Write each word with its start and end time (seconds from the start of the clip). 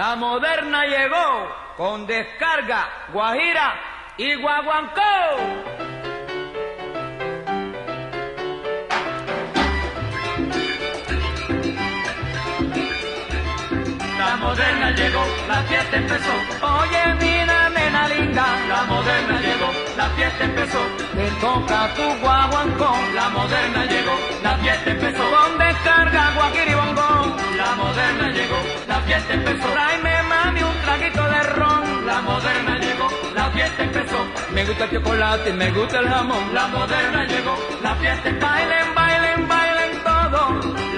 La 0.00 0.16
moderna 0.16 0.86
llegó 0.86 1.54
con 1.76 2.06
descarga, 2.06 2.88
guajira 3.12 3.74
y 4.16 4.34
guaguancó. 4.36 5.00
La 14.18 14.36
moderna 14.36 14.90
llegó, 14.92 15.22
la 15.46 15.62
fiesta 15.64 15.96
empezó. 15.98 16.32
Oye, 16.62 17.14
mira, 17.20 17.68
nena 17.68 18.08
linda. 18.08 18.46
La 18.70 18.82
moderna 18.84 19.38
llegó, 19.38 19.70
la 19.98 20.08
fiesta 20.16 20.44
empezó. 20.44 20.78
Te 21.14 21.30
toca 21.42 21.94
tu 21.94 22.06
guaguancó. 22.22 22.90
La 23.14 23.28
moderna 23.28 23.84
llegó, 23.84 24.16
la 24.42 24.56
fiesta 24.56 24.90
empezó. 24.92 25.22
Con 25.30 25.58
descarga, 25.58 26.30
guajiribongo. 26.36 27.36
La 27.58 27.74
moderna 27.74 28.28
llegó, 28.30 28.56
la 28.90 29.00
fiesta 29.02 29.32
empezó. 29.32 29.68
Tráeme, 29.70 30.22
mami, 30.24 30.62
un 30.62 30.78
traguito 30.84 31.22
de 31.22 31.42
ron. 31.54 32.06
La 32.06 32.20
moderna 32.22 32.78
llegó, 32.78 33.08
la 33.34 33.46
fiesta 33.50 33.82
empezó. 33.84 34.18
Me 34.52 34.64
gusta 34.66 34.84
el 34.84 34.90
chocolate, 34.90 35.52
me 35.52 35.70
gusta 35.70 35.98
el 36.00 36.08
jamón. 36.08 36.54
La 36.54 36.66
moderna 36.66 37.24
llegó, 37.24 37.54
la 37.82 37.94
fiesta 37.94 38.28
empezó. 38.28 38.46
Bailen, 38.46 38.94
bailen, 38.94 39.48
bailen 39.48 39.92
todo. 40.02 40.40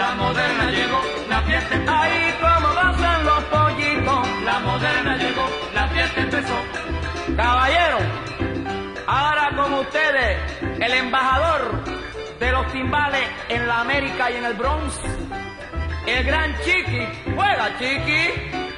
La 0.02 0.10
moderna 0.14 0.70
llegó, 0.70 1.00
la 1.28 1.42
fiesta 1.42 1.74
empezó. 1.74 1.96
Ahí 2.00 2.34
como 2.40 2.68
gozan 2.78 3.24
los 3.30 3.42
pollitos. 3.54 4.28
La 4.48 4.58
moderna 4.60 5.16
llegó, 5.16 5.46
la 5.74 5.88
fiesta 5.88 6.20
empezó. 6.20 6.56
Caballero, 7.36 7.98
ahora 9.06 9.44
con 9.56 9.74
ustedes, 9.74 10.38
el 10.80 10.92
embajador 11.04 11.84
de 12.40 12.52
los 12.52 12.72
timbales 12.72 13.26
en 13.48 13.66
la 13.68 13.80
América 13.80 14.30
y 14.30 14.36
en 14.36 14.44
el 14.46 14.54
Bronx, 14.54 14.98
el 16.06 16.24
gran 16.24 16.54
Chiqui. 16.60 17.06
Juega, 17.34 17.78
Chiqui. 17.78 18.71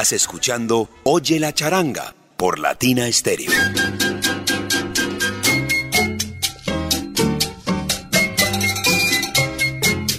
Estás 0.00 0.12
escuchando 0.12 0.88
Oye 1.02 1.38
la 1.38 1.52
charanga 1.52 2.14
por 2.38 2.58
Latina 2.58 3.04
Stereo. 3.12 3.52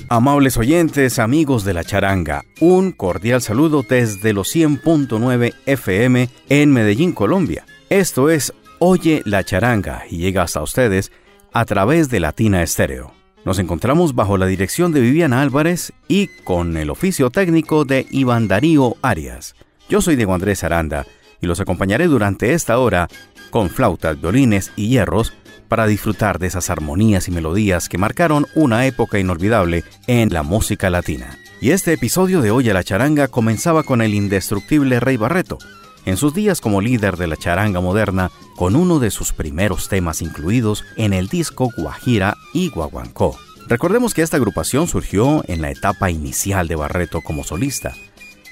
Amables 0.07 0.57
oyentes, 0.57 1.17
amigos 1.17 1.63
de 1.63 1.73
la 1.73 1.83
charanga, 1.83 2.43
un 2.59 2.91
cordial 2.91 3.41
saludo 3.41 3.81
desde 3.81 4.33
los 4.33 4.55
100.9 4.55 5.55
FM 5.65 6.29
en 6.49 6.71
Medellín, 6.71 7.13
Colombia. 7.13 7.65
Esto 7.89 8.29
es 8.29 8.53
Oye 8.77 9.23
la 9.25 9.43
charanga 9.43 10.03
y 10.07 10.17
llega 10.17 10.43
hasta 10.43 10.61
ustedes 10.61 11.11
a 11.53 11.65
través 11.65 12.07
de 12.11 12.19
Latina 12.19 12.61
Estéreo. 12.61 13.15
Nos 13.45 13.57
encontramos 13.57 14.13
bajo 14.13 14.37
la 14.37 14.45
dirección 14.45 14.91
de 14.91 15.01
Viviana 15.01 15.41
Álvarez 15.41 15.91
y 16.07 16.27
con 16.43 16.77
el 16.77 16.91
oficio 16.91 17.31
técnico 17.31 17.83
de 17.83 18.05
Iván 18.11 18.47
Darío 18.47 18.95
Arias. 19.01 19.55
Yo 19.91 20.00
soy 20.00 20.16
Diego 20.16 20.34
Andrés 20.34 20.63
Aranda 20.63 21.06
y 21.41 21.47
los 21.47 21.59
acompañaré 21.59 22.07
durante 22.07 22.53
esta 22.53 22.79
hora 22.79 23.09
con 23.50 23.69
flautas, 23.69 24.22
violines 24.22 24.72
y 24.78 24.88
hierros 24.88 25.34
para 25.68 25.85
disfrutar 25.85 26.40
de 26.40 26.47
esas 26.47 26.69
armonías 26.69 27.28
y 27.28 27.31
melodías 27.31 27.90
que 27.90 27.97
marcaron 27.97 28.47
una 28.56 28.85
época 28.85 29.19
inolvidable 29.19 29.84
en 30.07 30.29
la 30.29 30.44
música 30.44 30.90
latina. 30.90 31.38
Y 31.59 31.72
este 31.72 31.91
episodio 31.91 32.40
de 32.40 32.52
Hoy 32.52 32.69
a 32.69 32.74
la 32.74 32.85
Charanga 32.85 33.28
comenzaba 33.28 33.84
con 33.84 34.02
el 34.02 34.13
indestructible 34.13 35.02
Rey 35.02 35.18
Barreto, 35.18 35.57
en 36.06 36.16
sus 36.16 36.34
días 36.34 36.62
como 36.62 36.79
líder 36.79 37.18
de 37.18 37.28
la 37.28 37.35
charanga 37.35 37.81
moderna, 37.81 38.31
con 38.56 38.78
uno 38.78 38.97
de 38.97 39.11
sus 39.11 39.34
primeros 39.34 39.90
temas 39.90 40.22
incluidos 40.22 40.85
en 40.96 41.11
el 41.11 41.28
disco 41.28 41.70
Guajira 41.76 42.37
y 42.53 42.70
Guaguancó. 42.70 43.37
Recordemos 43.67 44.14
que 44.14 44.22
esta 44.22 44.37
agrupación 44.37 44.87
surgió 44.87 45.44
en 45.47 45.61
la 45.61 45.70
etapa 45.70 46.09
inicial 46.09 46.70
de 46.70 46.76
Barreto 46.76 47.20
como 47.22 47.44
solista, 47.44 47.94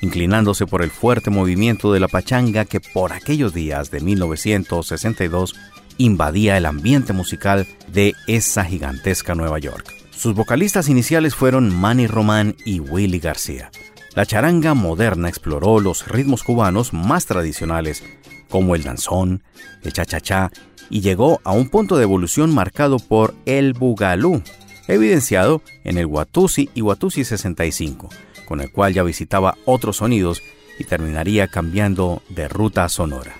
inclinándose 0.01 0.65
por 0.65 0.81
el 0.81 0.91
fuerte 0.91 1.29
movimiento 1.29 1.91
de 1.91 1.99
la 1.99 2.07
pachanga 2.07 2.65
que 2.65 2.79
por 2.79 3.13
aquellos 3.13 3.53
días 3.53 3.91
de 3.91 3.99
1962 3.99 5.55
invadía 5.97 6.57
el 6.57 6.65
ambiente 6.65 7.13
musical 7.13 7.67
de 7.91 8.15
esa 8.27 8.63
gigantesca 8.63 9.35
Nueva 9.35 9.59
York. 9.59 9.93
Sus 10.11 10.33
vocalistas 10.33 10.89
iniciales 10.89 11.35
fueron 11.35 11.73
Manny 11.73 12.07
Román 12.07 12.55
y 12.65 12.79
Willy 12.79 13.19
García. 13.19 13.71
La 14.15 14.25
charanga 14.25 14.73
moderna 14.73 15.29
exploró 15.29 15.79
los 15.79 16.07
ritmos 16.07 16.43
cubanos 16.43 16.93
más 16.93 17.25
tradicionales, 17.25 18.03
como 18.49 18.75
el 18.75 18.83
danzón, 18.83 19.43
el 19.83 19.93
cha-cha-cha, 19.93 20.51
y 20.89 21.01
llegó 21.01 21.39
a 21.43 21.51
un 21.51 21.69
punto 21.69 21.97
de 21.97 22.03
evolución 22.03 22.53
marcado 22.53 22.99
por 22.99 23.35
el 23.45 23.73
bugalú, 23.73 24.41
evidenciado 24.87 25.61
en 25.83 25.97
el 25.97 26.07
Watusi 26.07 26.69
y 26.73 26.81
Watusi 26.81 27.23
65, 27.23 28.09
con 28.49 28.61
el 28.61 28.71
cual 28.71 28.93
ya 28.93 29.03
visitaba 29.03 29.55
otros 29.63 29.97
sonidos 29.97 30.41
y 30.79 30.83
terminaría 30.83 31.47
cambiando 31.47 32.23
de 32.29 32.49
ruta 32.49 32.89
sonora. 32.89 33.35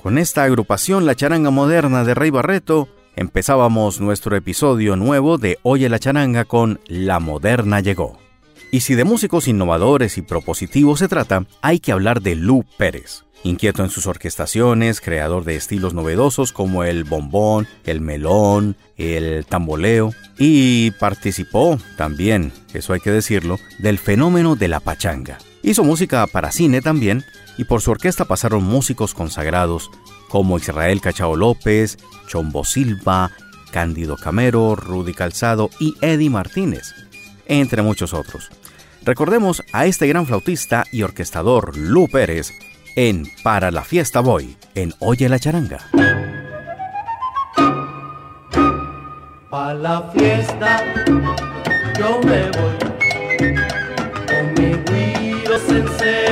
Con 0.00 0.18
esta 0.18 0.44
agrupación 0.44 1.04
La 1.04 1.16
Charanga 1.16 1.50
Moderna 1.50 2.04
de 2.04 2.14
Rey 2.14 2.30
Barreto, 2.30 2.88
empezábamos 3.16 4.00
nuestro 4.00 4.36
episodio 4.36 4.94
nuevo 4.94 5.36
de 5.36 5.58
Oye 5.64 5.88
la 5.88 5.98
Charanga 5.98 6.44
con 6.44 6.80
La 6.86 7.18
Moderna 7.18 7.80
Llegó. 7.80 8.18
Y 8.74 8.80
si 8.80 8.94
de 8.94 9.04
músicos 9.04 9.48
innovadores 9.48 10.16
y 10.16 10.22
propositivos 10.22 11.00
se 11.00 11.06
trata, 11.06 11.44
hay 11.60 11.78
que 11.78 11.92
hablar 11.92 12.22
de 12.22 12.34
Lu 12.34 12.64
Pérez. 12.78 13.24
Inquieto 13.44 13.84
en 13.84 13.90
sus 13.90 14.06
orquestaciones, 14.06 15.02
creador 15.02 15.44
de 15.44 15.56
estilos 15.56 15.92
novedosos 15.92 16.52
como 16.52 16.82
el 16.82 17.04
bombón, 17.04 17.68
el 17.84 18.00
melón, 18.00 18.76
el 18.96 19.44
tamboleo, 19.44 20.14
y 20.38 20.90
participó 20.92 21.78
también, 21.98 22.50
eso 22.72 22.94
hay 22.94 23.00
que 23.00 23.10
decirlo, 23.10 23.58
del 23.78 23.98
fenómeno 23.98 24.56
de 24.56 24.68
la 24.68 24.80
pachanga. 24.80 25.36
Hizo 25.62 25.84
música 25.84 26.26
para 26.26 26.50
cine 26.50 26.80
también, 26.80 27.24
y 27.58 27.64
por 27.64 27.82
su 27.82 27.90
orquesta 27.90 28.24
pasaron 28.24 28.64
músicos 28.64 29.12
consagrados 29.12 29.90
como 30.30 30.56
Israel 30.56 31.02
Cachao 31.02 31.36
López, 31.36 31.98
Chombo 32.26 32.64
Silva, 32.64 33.32
Cándido 33.70 34.16
Camero, 34.16 34.76
Rudy 34.76 35.12
Calzado 35.12 35.68
y 35.78 35.94
Eddie 36.00 36.30
Martínez, 36.30 36.94
entre 37.44 37.82
muchos 37.82 38.14
otros. 38.14 38.48
Recordemos 39.04 39.64
a 39.72 39.86
este 39.86 40.06
gran 40.06 40.26
flautista 40.26 40.84
y 40.92 41.02
orquestador 41.02 41.76
Lu 41.76 42.06
Pérez, 42.08 42.52
en 42.94 43.26
Para 43.42 43.72
la 43.72 43.82
Fiesta 43.82 44.20
Voy, 44.20 44.56
en 44.76 44.94
Oye 45.00 45.28
la 45.28 45.40
Charanga. 45.40 45.80
Para 49.50 49.74
la 49.74 50.10
fiesta 50.14 50.84
yo 51.98 52.20
me 52.20 52.50
voy, 52.52 52.78
con 54.28 54.54
mi 54.54 54.70
guiro, 54.84 55.58
cencerro 55.58 56.31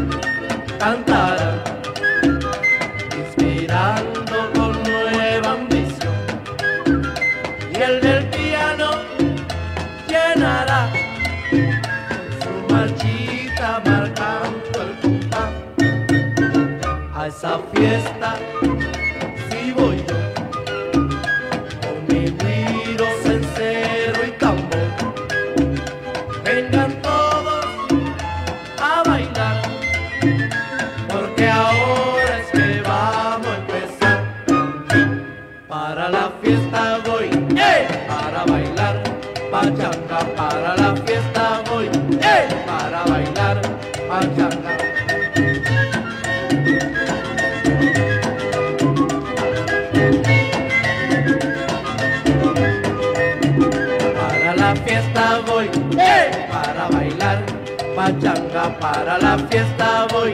para 58.81 59.19
la 59.19 59.37
fiesta 59.37 60.07
voy, 60.11 60.33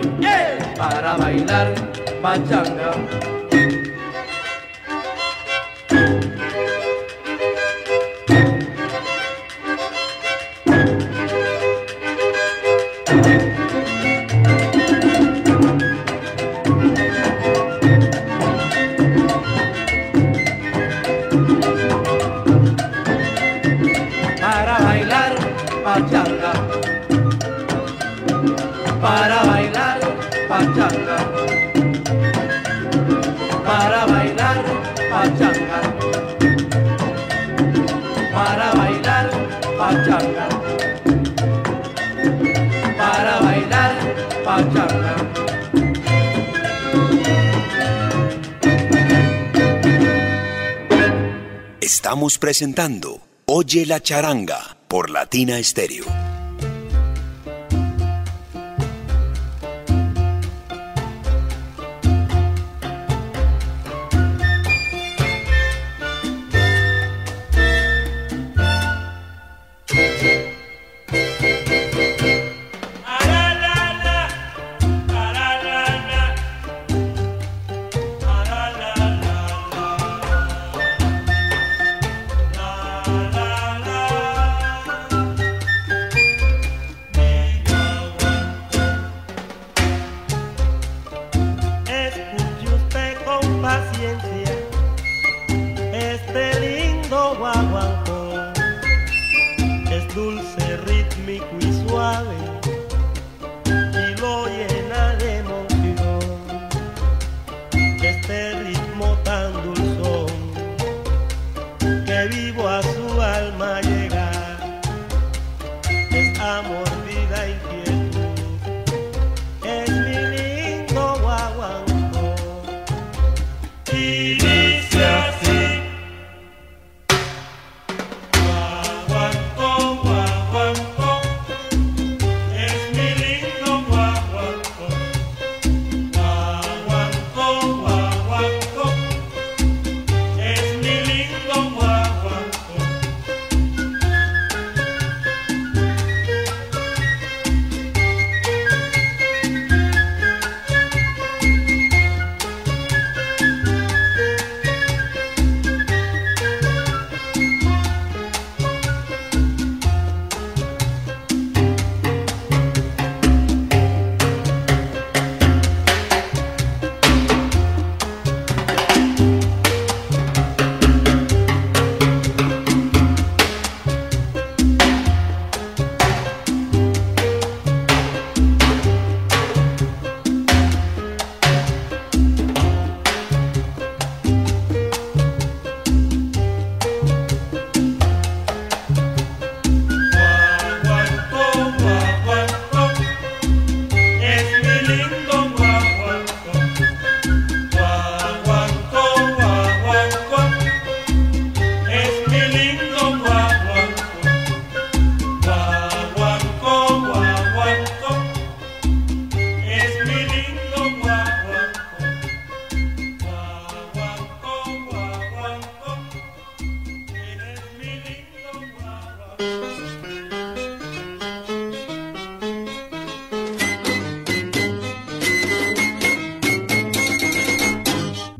para 0.77 1.17
bailar 1.17 1.75
pachanga. 2.21 2.91
Presentando 52.37 53.21
Oye 53.45 53.85
la 53.85 54.01
charanga 54.01 54.77
por 54.87 55.09
Latina 55.09 55.61
Stereo. 55.63 56.16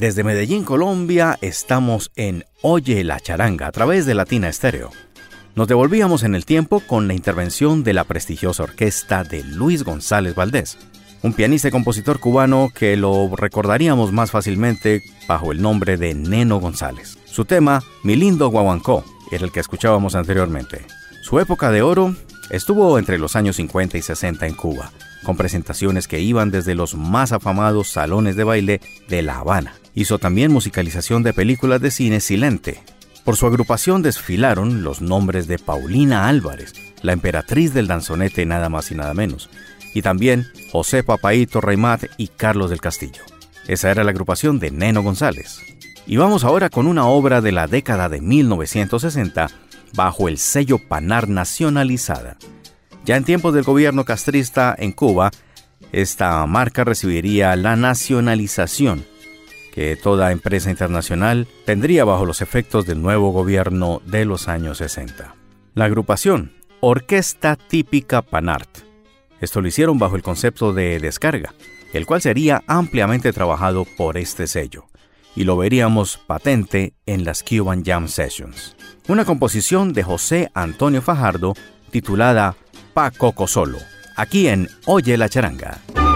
Desde 0.08 0.24
Medellín, 0.24 0.64
Colombia, 0.64 1.38
estamos 1.42 2.14
en 2.16 2.46
Oye 2.62 3.04
la 3.04 3.20
charanga 3.20 3.68
a 3.68 3.74
través 3.74 4.06
de 4.06 4.14
Latina 4.14 4.48
Estéreo. 4.48 4.90
Nos 5.54 5.68
devolvíamos 5.68 6.24
en 6.24 6.34
el 6.34 6.46
tiempo 6.46 6.80
con 6.80 7.10
la 7.10 7.14
intervención 7.14 7.84
de 7.84 7.92
la 7.92 8.06
prestigiosa 8.06 8.64
orquesta 8.64 9.26
de 9.26 9.44
Luis 9.44 9.84
González 9.84 10.34
Valdés, 10.34 10.78
un 11.24 11.34
pianista 11.34 11.68
y 11.68 11.72
compositor 11.72 12.22
cubano 12.22 12.70
que 12.74 12.96
lo 12.96 13.30
recordaríamos 13.36 14.14
más 14.14 14.32
fácilmente 14.32 15.04
bajo 15.28 15.52
el 15.52 15.62
nombre 15.62 15.98
de 15.98 16.14
Neno 16.14 16.62
González. 16.62 17.18
Su 17.26 17.44
tema, 17.44 17.84
Mi 18.04 18.16
lindo 18.16 18.48
guaguancó, 18.48 19.04
era 19.30 19.44
el 19.44 19.52
que 19.52 19.60
escuchábamos 19.60 20.16
anteriormente. 20.16 20.86
Su 21.22 21.38
época 21.42 21.70
de 21.70 21.82
oro 21.82 22.16
estuvo 22.50 22.98
entre 22.98 23.18
los 23.18 23.36
años 23.36 23.58
50 23.58 23.98
y 23.98 24.02
60 24.02 24.48
en 24.48 24.54
Cuba, 24.54 24.90
con 25.24 25.38
presentaciones 25.38 26.08
que 26.08 26.20
iban 26.20 26.52
desde 26.52 26.76
los 26.76 26.96
más 26.96 27.32
afamados 27.32 27.90
salones 27.90 28.36
de 28.36 28.44
baile 28.44 28.82
de 29.08 29.22
La 29.22 29.40
Habana. 29.40 29.74
Hizo 29.94 30.20
también 30.20 30.52
musicalización 30.52 31.24
de 31.24 31.34
películas 31.34 31.82
de 31.82 31.92
cine 31.92 32.20
silente. 32.20 32.82
Por 33.26 33.36
su 33.36 33.46
agrupación 33.46 34.02
desfilaron 34.02 34.84
los 34.84 35.02
nombres 35.02 35.48
de 35.48 35.60
Paulina 35.60 36.28
Álvarez, 36.28 36.74
la 37.02 37.14
emperatriz 37.14 37.74
del 37.74 37.88
danzonete 37.88 38.46
nada 38.46 38.70
más 38.70 38.92
y 38.92 38.96
nada 38.96 39.14
menos, 39.14 39.50
y 39.94 40.02
también 40.02 40.48
José 40.72 41.04
Papaito 41.04 41.60
Reimat 41.60 42.04
y 42.18 42.28
Carlos 42.28 42.70
del 42.70 42.82
Castillo. 42.82 43.24
Esa 43.68 43.92
era 43.92 44.04
la 44.04 44.12
agrupación 44.12 44.60
de 44.60 44.72
Neno 44.72 45.04
González. 45.04 45.60
Y 46.06 46.16
vamos 46.16 46.46
ahora 46.46 46.70
con 46.70 46.88
una 46.88 47.06
obra 47.06 47.42
de 47.42 47.52
la 47.52 47.68
década 47.68 48.08
de 48.08 48.22
1960 48.22 49.50
bajo 49.94 50.30
el 50.30 50.38
sello 50.38 50.78
Panar 50.78 51.28
Nacionalizada. 51.28 52.38
Ya 53.08 53.16
en 53.16 53.24
tiempos 53.24 53.54
del 53.54 53.64
gobierno 53.64 54.04
castrista 54.04 54.76
en 54.78 54.92
Cuba, 54.92 55.32
esta 55.94 56.46
marca 56.46 56.84
recibiría 56.84 57.56
la 57.56 57.78
nacionalización 57.78 59.06
que 59.74 59.96
toda 59.96 60.34
empresa 60.34 60.72
internacional 60.72 61.48
tendría 61.66 62.04
bajo 62.04 62.26
los 62.26 62.42
efectos 62.42 62.86
del 62.86 63.02
nuevo 63.02 63.32
gobierno 63.32 64.02
de 64.06 64.26
los 64.26 64.50
años 64.50 64.80
60. 64.80 65.36
La 65.74 65.86
agrupación 65.86 66.52
Orquesta 66.82 67.56
Típica 67.56 68.22
Panart. 68.22 68.80
Esto 69.40 69.62
lo 69.62 69.70
hicieron 69.70 69.98
bajo 70.00 70.18
el 70.18 70.22
concepto 70.22 70.74
de 70.74 71.00
descarga, 71.00 71.54
el 71.94 72.06
cual 72.06 72.22
sería 72.22 72.62
ampliamente 72.68 73.32
trabajado 73.32 73.86
por 73.96 74.18
este 74.18 74.48
sello, 74.48 74.88
y 75.34 75.46
lo 75.46 75.56
veríamos 75.56 76.18
patente 76.18 76.94
en 77.06 77.24
las 77.24 77.42
Cuban 77.42 77.86
Jam 77.86 78.10
Sessions. 78.10 78.76
Una 79.08 79.24
composición 79.24 79.94
de 79.94 80.04
José 80.04 80.52
Antonio 80.54 81.02
Fajardo 81.02 81.54
titulada 81.90 82.56
Pa 82.98 83.12
Coco 83.12 83.46
Solo, 83.46 83.78
aquí 84.16 84.48
en 84.48 84.68
Oye 84.88 85.18
la 85.18 85.30
Charanga. 85.30 86.07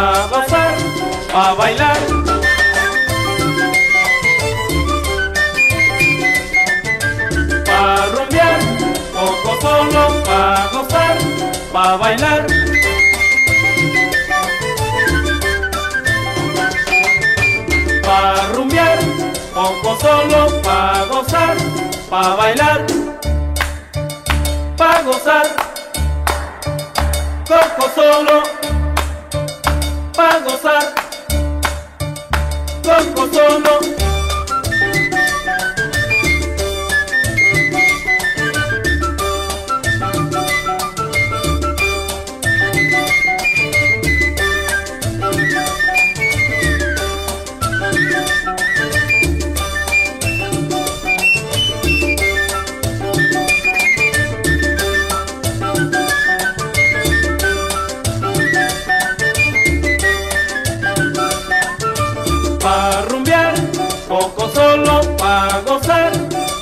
a 0.00 0.26
gozar, 0.32 0.74
a 1.34 1.54
bailar. 1.58 2.00
Pa' 7.66 8.06
rumbear, 8.14 8.60
poco 9.14 9.52
solo, 9.62 10.04
pa' 10.26 10.68
gozar, 10.72 11.16
pa' 11.72 11.96
bailar. 12.00 12.42
Pa' 18.06 18.48
rumbear, 18.54 18.98
poco 19.54 19.92
solo, 20.02 20.42
pa' 20.64 21.04
gozar, 21.10 21.56
pa' 22.10 22.36
bailar. 22.38 22.80
Pa' 24.78 25.02
gozar, 25.04 25.46
poco 27.50 27.86
solo 27.94 28.59
para 30.20 30.40
gozar, 30.40 30.94
con 32.84 33.12
cotono. 33.14 34.09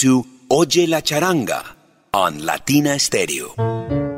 to 0.00 0.24
Oye 0.48 0.86
la 0.86 1.02
Charanga 1.02 1.62
on 2.14 2.42
Latina 2.42 2.98
Stereo. 2.98 4.09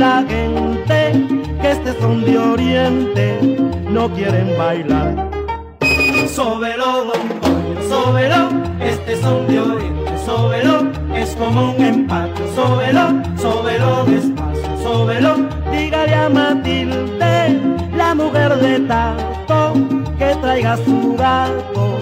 La 0.00 0.24
gente 0.26 1.12
que 1.60 1.70
este 1.70 1.92
son 2.00 2.24
de 2.24 2.38
oriente 2.38 3.38
no 3.90 4.10
quieren 4.14 4.56
bailar. 4.56 5.28
Sóbelo, 6.26 7.04
don 7.04 7.28
Pollo, 7.90 8.48
este 8.80 9.20
son 9.20 9.46
de 9.46 9.60
oriente, 9.60 10.12
sóbelo, 10.24 10.90
es 11.14 11.36
como 11.36 11.72
un 11.72 11.84
empate, 11.84 12.42
sóbelo, 12.54 13.04
sóbelo 13.36 14.04
despacio, 14.06 14.78
sóbelo. 14.82 15.36
Dígale 15.70 16.14
a 16.14 16.30
Matilde, 16.30 17.60
la 17.94 18.14
mujer 18.14 18.56
de 18.56 18.80
Tato, 18.80 19.74
que 20.18 20.34
traiga 20.40 20.78
su 20.78 21.14
gato, 21.18 21.98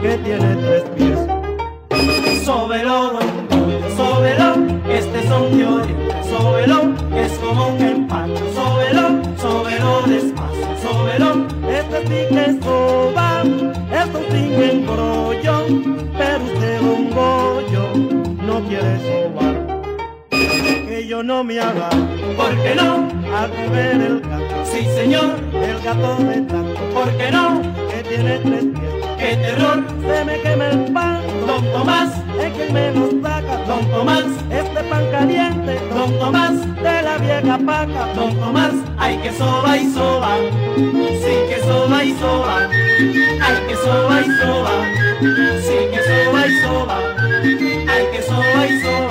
que 0.00 0.16
tiene 0.24 0.56
tres 0.56 0.84
pies. 0.96 1.18
Sóbelo, 2.46 3.12
don 3.12 3.28
Pollo, 3.50 3.82
este 4.88 5.28
son 5.28 5.58
de 5.58 5.66
oriente, 5.66 6.02
es 6.22 6.91
como 7.54 7.68
un 7.74 7.80
empate, 7.82 8.40
sóbelo, 8.54 9.22
sóbelo 9.36 10.02
despacio, 10.06 10.68
sóbelo. 10.82 11.46
Este 11.68 12.00
tigre 12.08 12.58
soba, 12.62 13.42
es 13.42 14.06
un 14.14 14.24
tigre 14.32 14.70
en 14.72 14.86
pero 16.16 16.44
usted 16.44 16.80
un 16.80 17.10
bollo 17.10 17.84
no 18.46 18.60
quiere 18.68 18.98
sobar. 19.06 19.82
Que 20.30 21.06
yo 21.06 21.22
no 21.22 21.44
me 21.44 21.60
haga, 21.60 21.90
¿Por 22.36 22.56
qué 22.62 22.74
no? 22.74 23.08
a 23.36 23.48
comer 23.48 24.00
el 24.00 24.20
gato, 24.20 24.64
Sí, 24.64 24.86
señor, 24.94 25.36
el 25.52 25.78
gato 25.82 26.16
de 26.24 26.40
Tato, 26.42 26.80
¿por 26.94 27.16
qué 27.18 27.30
no? 27.30 27.60
que 27.90 28.02
tiene 28.08 28.38
tres 28.38 28.64
pies. 28.64 28.91
¡Qué 29.22 29.36
terror! 29.36 29.84
Se 30.00 30.24
me 30.24 30.40
quema 30.40 30.66
el 30.70 30.92
pan, 30.92 31.22
Don 31.46 31.64
Tomás, 31.72 32.10
es 32.40 32.52
que 32.54 32.72
me 32.72 32.90
lo 32.90 33.08
saca, 33.22 33.56
Don 33.68 33.88
Tomás, 33.88 34.24
este 34.50 34.82
pan 34.90 35.04
caliente, 35.12 35.78
Don 35.94 36.18
Tomás, 36.18 36.56
de 36.82 37.02
la 37.02 37.18
vieja 37.18 37.56
paca, 37.64 38.12
Don 38.16 38.34
Tomás, 38.40 38.74
hay 38.98 39.18
que 39.18 39.30
soba 39.30 39.76
y 39.76 39.92
soba, 39.92 40.38
sí 40.76 41.34
que 41.48 41.60
soba 41.64 42.02
y 42.02 42.12
soba, 42.18 42.68
hay 43.44 43.58
que 43.68 43.76
soba 43.76 44.20
y 44.22 44.30
soba, 44.40 44.74
sí 45.66 45.78
que 45.92 46.00
soba 46.10 46.46
y 46.48 46.60
soba, 46.60 46.98
hay 47.92 48.04
que 48.10 48.22
soba 48.22 48.66
y 48.66 48.80
soba, 48.80 49.01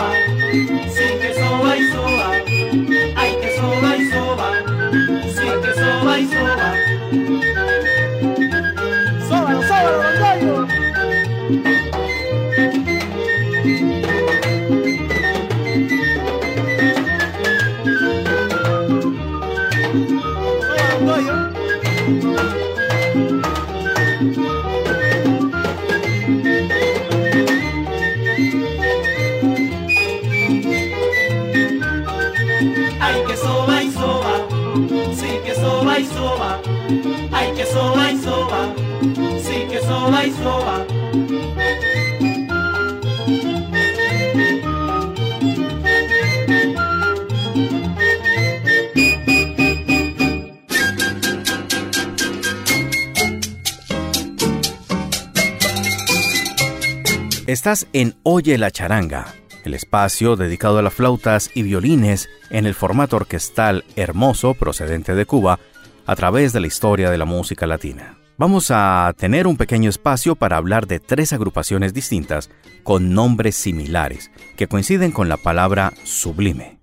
Estás 57.52 57.86
en 57.92 58.16
Oye 58.24 58.58
la 58.58 58.72
charanga, 58.72 59.36
el 59.66 59.74
espacio 59.74 60.38
dedicado 60.38 60.78
a 60.78 60.82
las 60.82 60.94
flautas 60.94 61.52
y 61.54 61.64
violines 61.64 62.30
en 62.50 62.66
el 62.66 62.74
formato 62.74 63.18
orquestal 63.18 63.84
hermoso 63.98 64.54
procedente 64.54 65.16
de 65.16 65.26
Cuba 65.26 65.60
a 66.06 66.16
través 66.16 66.54
de 66.54 66.62
la 66.62 66.68
historia 66.68 67.10
de 67.12 67.18
la 67.18 67.26
música 67.26 67.68
latina. 67.68 68.18
Vamos 68.38 68.72
a 68.72 69.14
tener 69.18 69.48
un 69.48 69.58
pequeño 69.58 69.90
espacio 69.90 70.38
para 70.38 70.56
hablar 70.56 70.88
de 70.88 71.02
tres 71.02 71.34
agrupaciones 71.34 71.94
distintas 71.94 72.50
con 72.84 73.14
nombres 73.14 73.58
similares 73.58 74.32
que 74.56 74.68
coinciden 74.68 75.12
con 75.12 75.28
la 75.28 75.36
palabra 75.36 75.92
sublime. 76.06 76.80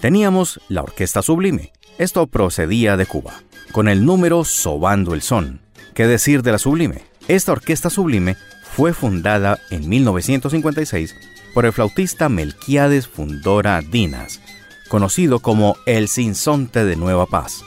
Teníamos 0.00 0.62
la 0.70 0.80
Orquesta 0.80 1.20
Sublime. 1.20 1.72
Esto 1.98 2.26
procedía 2.26 2.96
de 2.96 3.04
Cuba, 3.04 3.42
con 3.70 3.86
el 3.86 4.06
número 4.06 4.44
Sobando 4.46 5.12
el 5.12 5.20
Son. 5.20 5.60
¿Qué 5.92 6.06
decir 6.06 6.42
de 6.42 6.52
la 6.52 6.58
Sublime? 6.58 7.02
Esta 7.28 7.52
Orquesta 7.52 7.90
Sublime 7.90 8.36
fue 8.74 8.92
fundada 8.92 9.58
en 9.70 9.88
1956 9.88 11.16
por 11.54 11.66
el 11.66 11.72
flautista 11.72 12.28
Melquiades 12.28 13.08
Fundora 13.08 13.80
Dinas, 13.80 14.40
conocido 14.88 15.40
como 15.40 15.76
el 15.86 16.08
Sinsonte 16.08 16.84
de 16.84 16.96
Nueva 16.96 17.26
Paz, 17.26 17.64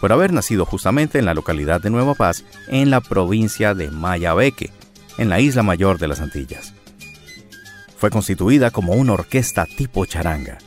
por 0.00 0.12
haber 0.12 0.32
nacido 0.32 0.64
justamente 0.64 1.18
en 1.18 1.24
la 1.24 1.34
localidad 1.34 1.80
de 1.80 1.90
Nueva 1.90 2.14
Paz, 2.14 2.44
en 2.68 2.90
la 2.90 3.00
provincia 3.00 3.74
de 3.74 3.90
Mayabeque, 3.90 4.70
en 5.18 5.28
la 5.28 5.40
isla 5.40 5.62
mayor 5.62 5.98
de 5.98 6.08
las 6.08 6.20
Antillas. 6.20 6.74
Fue 7.98 8.10
constituida 8.10 8.70
como 8.70 8.94
una 8.94 9.14
orquesta 9.14 9.66
tipo 9.66 10.04
charanga. 10.06 10.58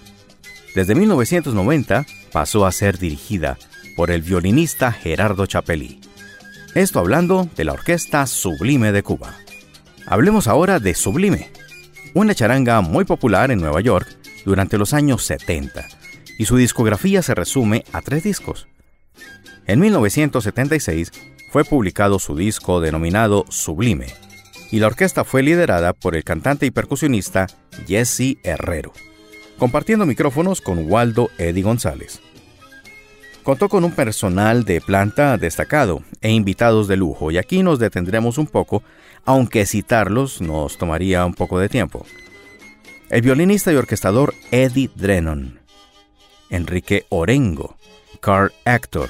Desde 0.76 0.96
1990 0.96 2.06
pasó 2.32 2.66
a 2.66 2.72
ser 2.72 2.98
dirigida 2.98 3.58
por 3.96 4.12
el 4.12 4.22
violinista 4.22 4.92
Gerardo 4.92 5.46
Chapelí. 5.46 6.00
Esto 6.76 7.00
hablando 7.00 7.50
de 7.56 7.64
la 7.66 7.74
Orquesta 7.74 8.26
Sublime 8.28 8.92
de 8.92 9.04
Cuba. 9.04 9.36
Hablemos 10.12 10.48
ahora 10.48 10.80
de 10.80 10.96
Sublime, 10.96 11.52
una 12.16 12.34
charanga 12.34 12.82
muy 12.82 13.06
popular 13.06 13.52
en 13.52 13.62
Nueva 13.62 13.80
York 13.80 14.08
durante 14.44 14.80
los 14.80 14.96
años 14.96 15.24
70, 15.24 15.88
y 16.40 16.46
su 16.46 16.58
discografía 16.58 17.22
se 17.22 17.36
resume 17.36 17.84
a 17.94 18.02
tres 18.02 18.24
discos. 18.24 18.68
En 19.68 19.80
1976 19.80 21.12
fue 21.52 21.64
publicado 21.64 22.18
su 22.18 22.36
disco 22.36 22.82
denominado 22.82 23.46
Sublime, 23.50 24.08
y 24.72 24.80
la 24.80 24.88
orquesta 24.88 25.24
fue 25.24 25.44
liderada 25.44 25.94
por 25.94 26.16
el 26.16 26.24
cantante 26.24 26.66
y 26.66 26.72
percusionista 26.72 27.46
Jesse 27.86 28.38
Herrero, 28.42 28.94
compartiendo 29.60 30.08
micrófonos 30.08 30.60
con 30.60 30.92
Waldo 30.92 31.30
Eddie 31.38 31.62
González. 31.62 32.20
Contó 33.44 33.70
con 33.70 33.84
un 33.84 33.92
personal 33.92 34.66
de 34.66 34.82
planta 34.82 35.38
destacado 35.38 36.02
e 36.22 36.32
invitados 36.32 36.88
de 36.88 36.98
lujo, 36.98 37.30
y 37.30 37.38
aquí 37.38 37.62
nos 37.62 37.78
detendremos 37.78 38.40
un 38.40 38.48
poco, 38.48 38.82
aunque 39.26 39.66
citarlos 39.66 40.42
nos 40.42 40.78
tomaría 40.78 41.26
un 41.26 41.34
poco 41.34 41.60
de 41.60 41.70
tiempo. 41.70 42.06
El 43.10 43.22
violinista 43.22 43.72
y 43.72 43.76
orquestador 43.76 44.34
Eddie 44.52 44.90
Drennon, 44.96 45.60
Enrique 46.50 47.06
Orengo, 47.10 47.78
Carl 48.22 48.52
Hector, 48.66 49.10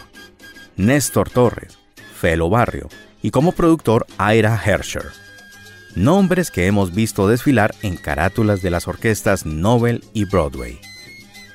Néstor 0.77 1.29
Torres, 1.29 1.77
Felo 2.19 2.49
Barrio 2.49 2.87
y 3.21 3.31
como 3.31 3.51
productor 3.51 4.05
Ira 4.19 4.61
Hersher. 4.63 5.07
Nombres 5.95 6.51
que 6.51 6.67
hemos 6.67 6.93
visto 6.93 7.27
desfilar 7.27 7.75
en 7.81 7.97
carátulas 7.97 8.61
de 8.61 8.69
las 8.69 8.87
orquestas 8.87 9.45
Nobel 9.45 10.03
y 10.13 10.25
Broadway. 10.25 10.79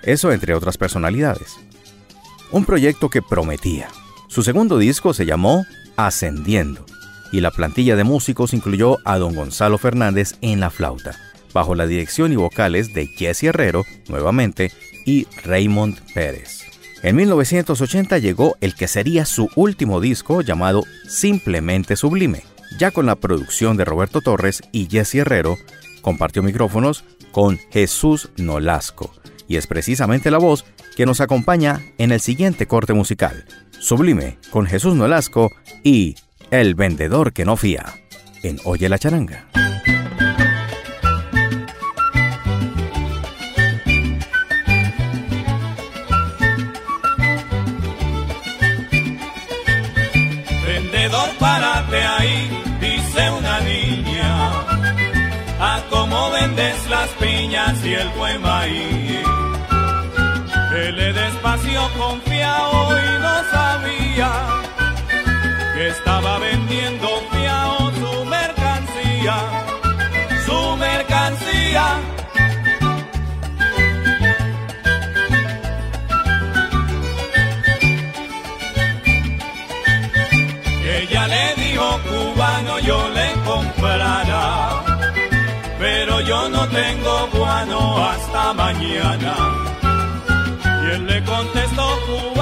Eso 0.03 0.33
entre 0.33 0.55
otras 0.55 0.77
personalidades. 0.77 1.57
Un 2.51 2.65
proyecto 2.65 3.09
que 3.09 3.23
prometía. 3.23 3.89
Su 4.29 4.43
segundo 4.43 4.79
disco 4.79 5.15
se 5.15 5.25
llamó 5.25 5.65
Ascendiendo 5.97 6.85
y 7.33 7.41
la 7.41 7.51
plantilla 7.51 7.97
de 7.97 8.05
músicos 8.05 8.55
incluyó 8.55 8.99
a 9.05 9.19
don 9.19 9.35
Gonzalo 9.35 9.79
Fernández 9.79 10.37
en 10.41 10.61
la 10.61 10.71
flauta, 10.71 11.17
bajo 11.53 11.75
la 11.75 11.87
dirección 11.87 12.33
y 12.33 12.37
vocales 12.37 12.95
de 12.95 13.07
Jesse 13.07 13.45
Herrero, 13.45 13.85
nuevamente, 14.09 14.73
y 15.07 15.27
Raymond 15.45 16.01
Pérez. 16.15 16.65
En 17.03 17.17
1980 17.17 18.19
llegó 18.19 18.57
el 18.61 18.75
que 18.75 18.89
sería 18.89 19.27
su 19.27 19.51
último 19.57 20.01
disco 20.01 20.41
llamado 20.41 20.85
Simplemente 21.07 21.97
Sublime, 21.97 22.43
ya 22.79 22.91
con 22.91 23.07
la 23.07 23.17
producción 23.17 23.77
de 23.77 23.85
Roberto 23.85 24.21
Torres 24.21 24.63
y 24.73 24.89
Jesse 24.91 25.17
Herrero, 25.17 25.59
compartió 26.01 26.43
micrófonos 26.43 27.05
con 27.31 27.59
Jesús 27.71 28.31
Nolasco, 28.37 29.13
y 29.49 29.57
es 29.57 29.67
precisamente 29.67 30.31
la 30.31 30.39
voz 30.39 30.65
que 30.97 31.07
nos 31.07 31.21
acompaña 31.21 31.83
en 31.99 32.13
el 32.13 32.21
siguiente 32.21 32.67
corte 32.67 32.95
musical, 32.95 33.45
Sublime 33.79 34.39
con 34.51 34.65
Jesús 34.65 34.95
Nolasco 34.95 35.53
y 35.83 36.15
El 36.55 36.77
vendedor 36.77 37.33
que 37.33 37.45
no 37.45 37.57
fía, 37.57 37.85
en 38.45 38.61
Oye 38.63 38.89
la 38.89 38.97
charanga. 38.97 39.47
Vendedor, 50.65 51.29
párate 51.41 51.97
ahí, 51.97 52.63
dice 52.81 53.31
una 53.33 53.59
niña. 53.59 54.51
A 55.59 55.83
cómo 55.91 56.31
vendes 56.31 56.89
las 56.89 57.09
piñas 57.19 57.85
y 57.85 57.95
el 57.95 58.09
buen 58.11 58.41
maíz. 58.41 59.27
Él 60.73 61.15
despacio 61.15 61.81
confiado 61.99 62.97
y 62.97 63.19
no 63.21 63.51
sabía 63.51 64.04
que 65.75 65.89
estaba 65.89 66.39
vendiendo 66.39 67.09
fiao 67.33 67.91
su 68.01 68.25
mercancía, 68.27 69.37
su 70.47 70.77
mercancía. 70.77 71.85
Ella 80.97 81.27
le 81.27 81.55
dijo 81.63 82.01
cubano 82.09 82.79
yo 82.79 83.09
le 83.09 83.33
comprará, 83.45 84.85
pero 85.79 86.21
yo 86.21 86.49
no 86.51 86.69
tengo 86.69 87.29
guano 87.33 88.05
hasta 88.11 88.53
mañana. 88.53 89.35
Y 90.83 90.95
él 90.95 91.07
le 91.07 91.25
contestó 91.25 91.87
cubana 92.07 92.34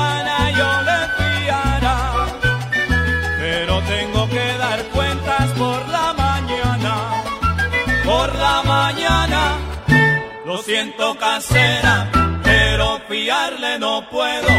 Lo 10.53 10.59
siento 10.59 11.17
casera, 11.17 12.11
pero 12.45 13.01
fiarle 13.09 13.79
no 13.79 14.07
puedo. 14.11 14.51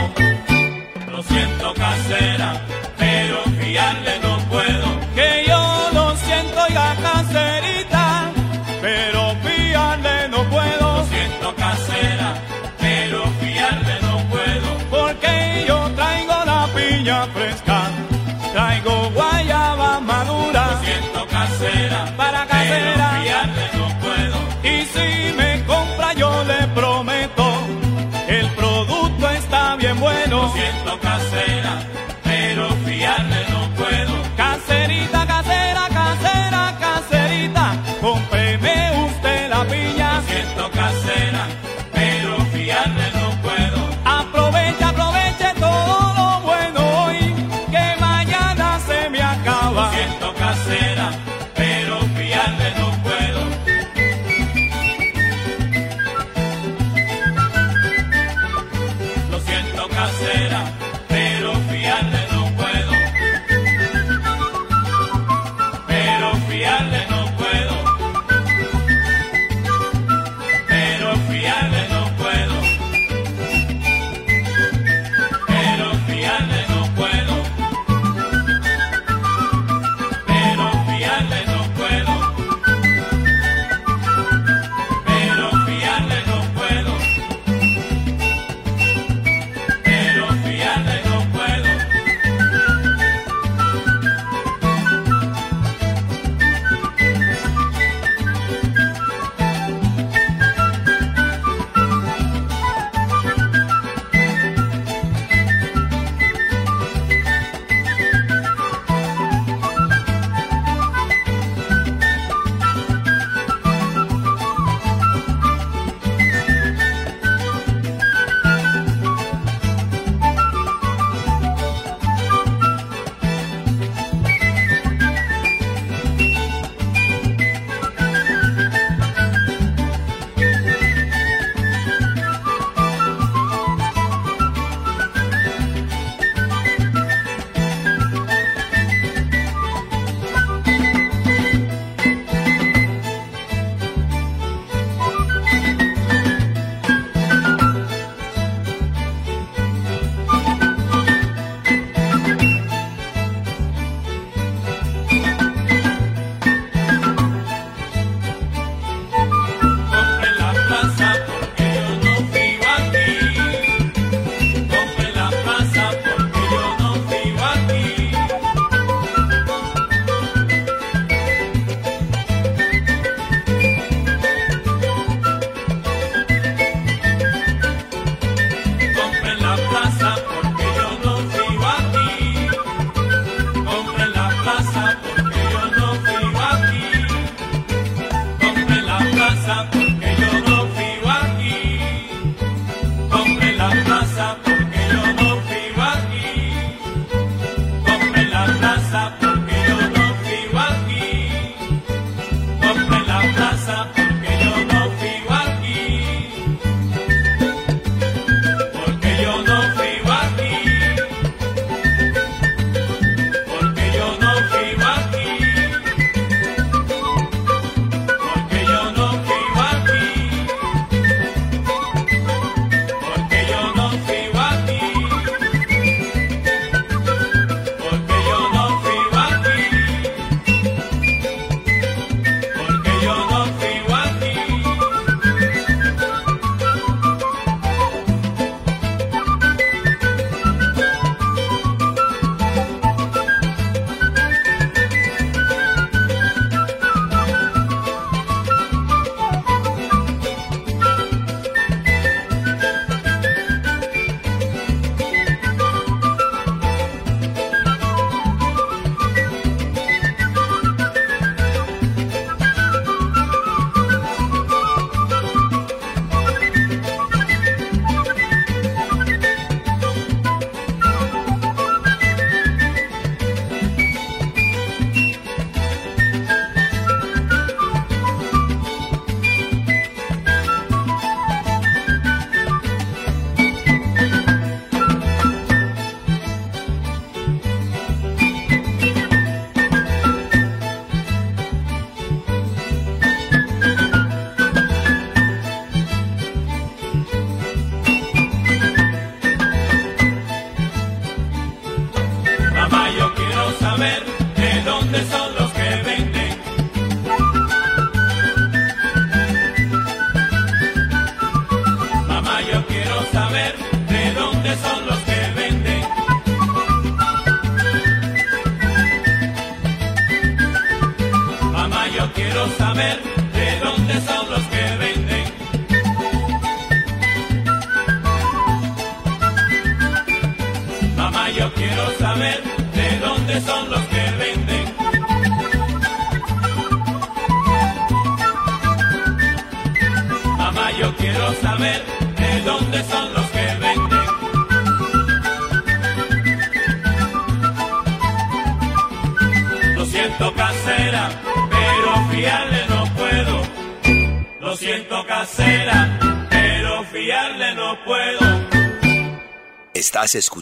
Lo 1.11 1.21
siento 1.21 1.71
casera, 1.75 2.59
pero 2.97 3.43
fiarle 3.61 4.19
no 4.19 4.21
puedo. 4.21 4.32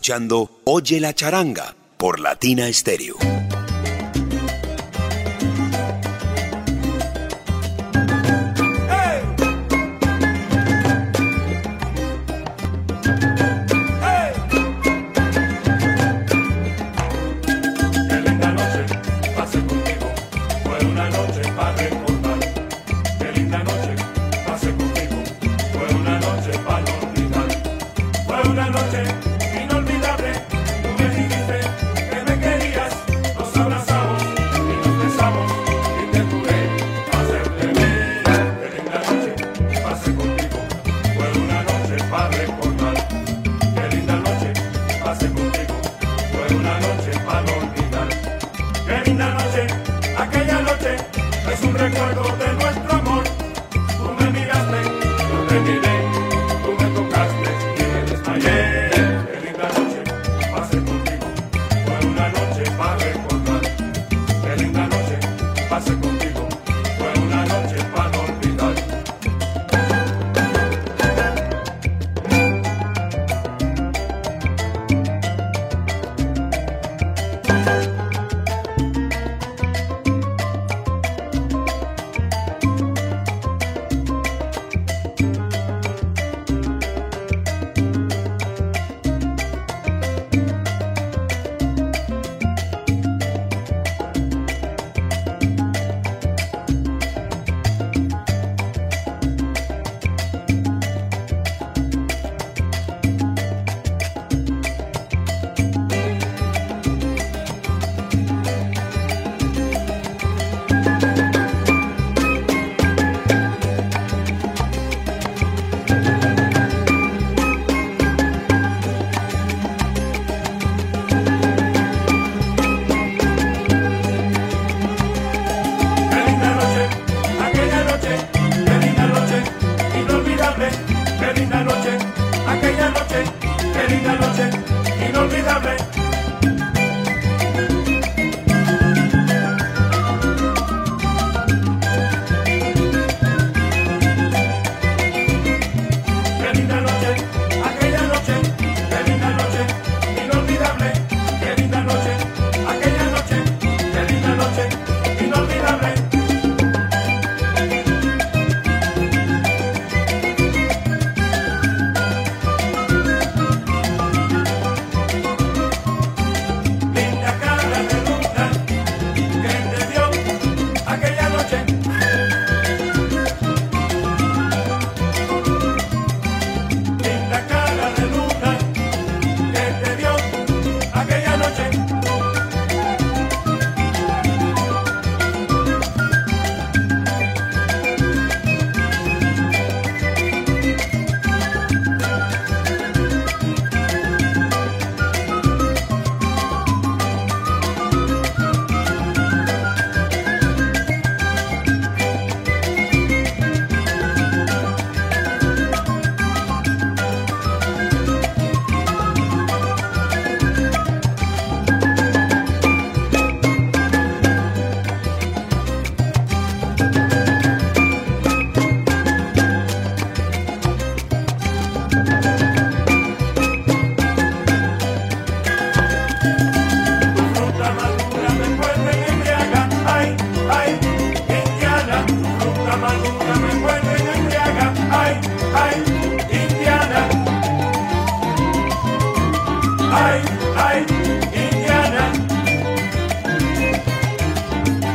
Escuchando 0.01 0.49
Oye 0.63 0.99
la 0.99 1.13
charanga 1.13 1.75
por 1.97 2.19
Latina 2.19 2.73
Stereo. 2.73 3.17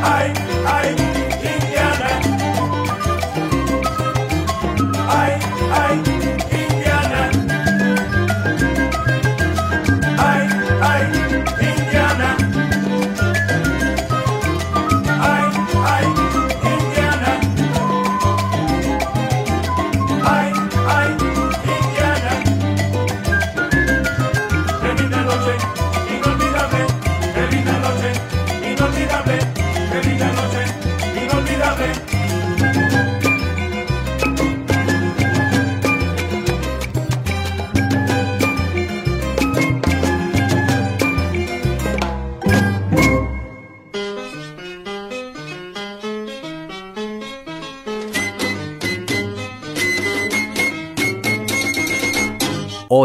ay, 0.07 0.33
ay. 0.65 1.06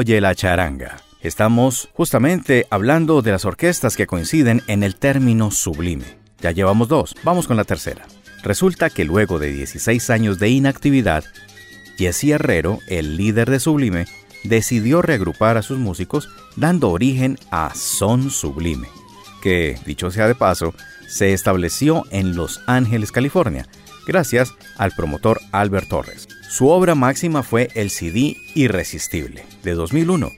Oye 0.02 0.20
la 0.20 0.34
charanga. 0.34 0.96
Estamos 1.20 1.88
justamente 1.92 2.66
hablando 2.70 3.22
de 3.22 3.30
las 3.30 3.44
orquestas 3.44 3.96
que 3.96 4.08
coinciden 4.08 4.60
en 4.66 4.82
el 4.82 4.96
término 4.96 5.52
sublime. 5.52 6.18
Ya 6.40 6.50
llevamos 6.50 6.88
dos, 6.88 7.14
vamos 7.22 7.46
con 7.46 7.56
la 7.56 7.62
tercera. 7.62 8.04
Resulta 8.42 8.90
que 8.90 9.04
luego 9.04 9.38
de 9.38 9.52
16 9.52 10.10
años 10.10 10.40
de 10.40 10.48
inactividad, 10.48 11.22
Jesse 11.98 12.30
Herrero, 12.30 12.80
el 12.88 13.16
líder 13.16 13.48
de 13.48 13.60
Sublime, 13.60 14.06
decidió 14.42 15.02
reagrupar 15.02 15.56
a 15.56 15.62
sus 15.62 15.78
músicos 15.78 16.28
dando 16.56 16.90
origen 16.90 17.38
a 17.52 17.72
Son 17.72 18.28
Sublime, 18.32 18.88
que, 19.40 19.78
dicho 19.86 20.10
sea 20.10 20.26
de 20.26 20.34
paso, 20.34 20.74
se 21.06 21.32
estableció 21.32 22.06
en 22.10 22.34
Los 22.34 22.60
Ángeles, 22.66 23.12
California, 23.12 23.68
gracias 24.04 24.52
al 24.78 24.90
promotor 24.90 25.40
Albert 25.52 25.88
Torres. 25.90 26.26
Su 26.52 26.68
obra 26.68 26.94
máxima 26.94 27.42
fue 27.42 27.70
el 27.74 27.88
CD 27.88 28.36
Irresistible, 28.54 29.42
de 29.62 29.72
2001, 29.72 30.32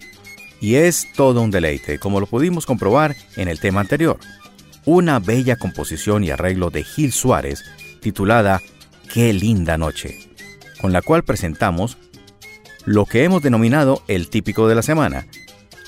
y 0.60 0.76
es 0.76 1.08
todo 1.12 1.42
un 1.42 1.50
deleite, 1.50 1.98
como 1.98 2.20
lo 2.20 2.26
pudimos 2.26 2.66
comprobar 2.66 3.16
en 3.34 3.48
el 3.48 3.58
tema 3.58 3.80
anterior. 3.80 4.20
Una 4.84 5.18
bella 5.18 5.56
composición 5.56 6.22
y 6.22 6.30
arreglo 6.30 6.70
de 6.70 6.84
Gil 6.84 7.10
Suárez 7.10 7.64
titulada 8.00 8.62
Qué 9.12 9.32
linda 9.32 9.76
noche, 9.76 10.16
con 10.80 10.92
la 10.92 11.02
cual 11.02 11.24
presentamos 11.24 11.98
lo 12.84 13.06
que 13.06 13.24
hemos 13.24 13.42
denominado 13.42 14.04
el 14.06 14.30
típico 14.30 14.68
de 14.68 14.76
la 14.76 14.82
semana, 14.82 15.26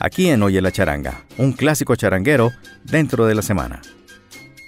aquí 0.00 0.28
en 0.28 0.42
Oye 0.42 0.60
la 0.60 0.72
Charanga, 0.72 1.22
un 1.38 1.52
clásico 1.52 1.94
charanguero 1.94 2.50
dentro 2.82 3.26
de 3.26 3.36
la 3.36 3.42
semana. 3.42 3.80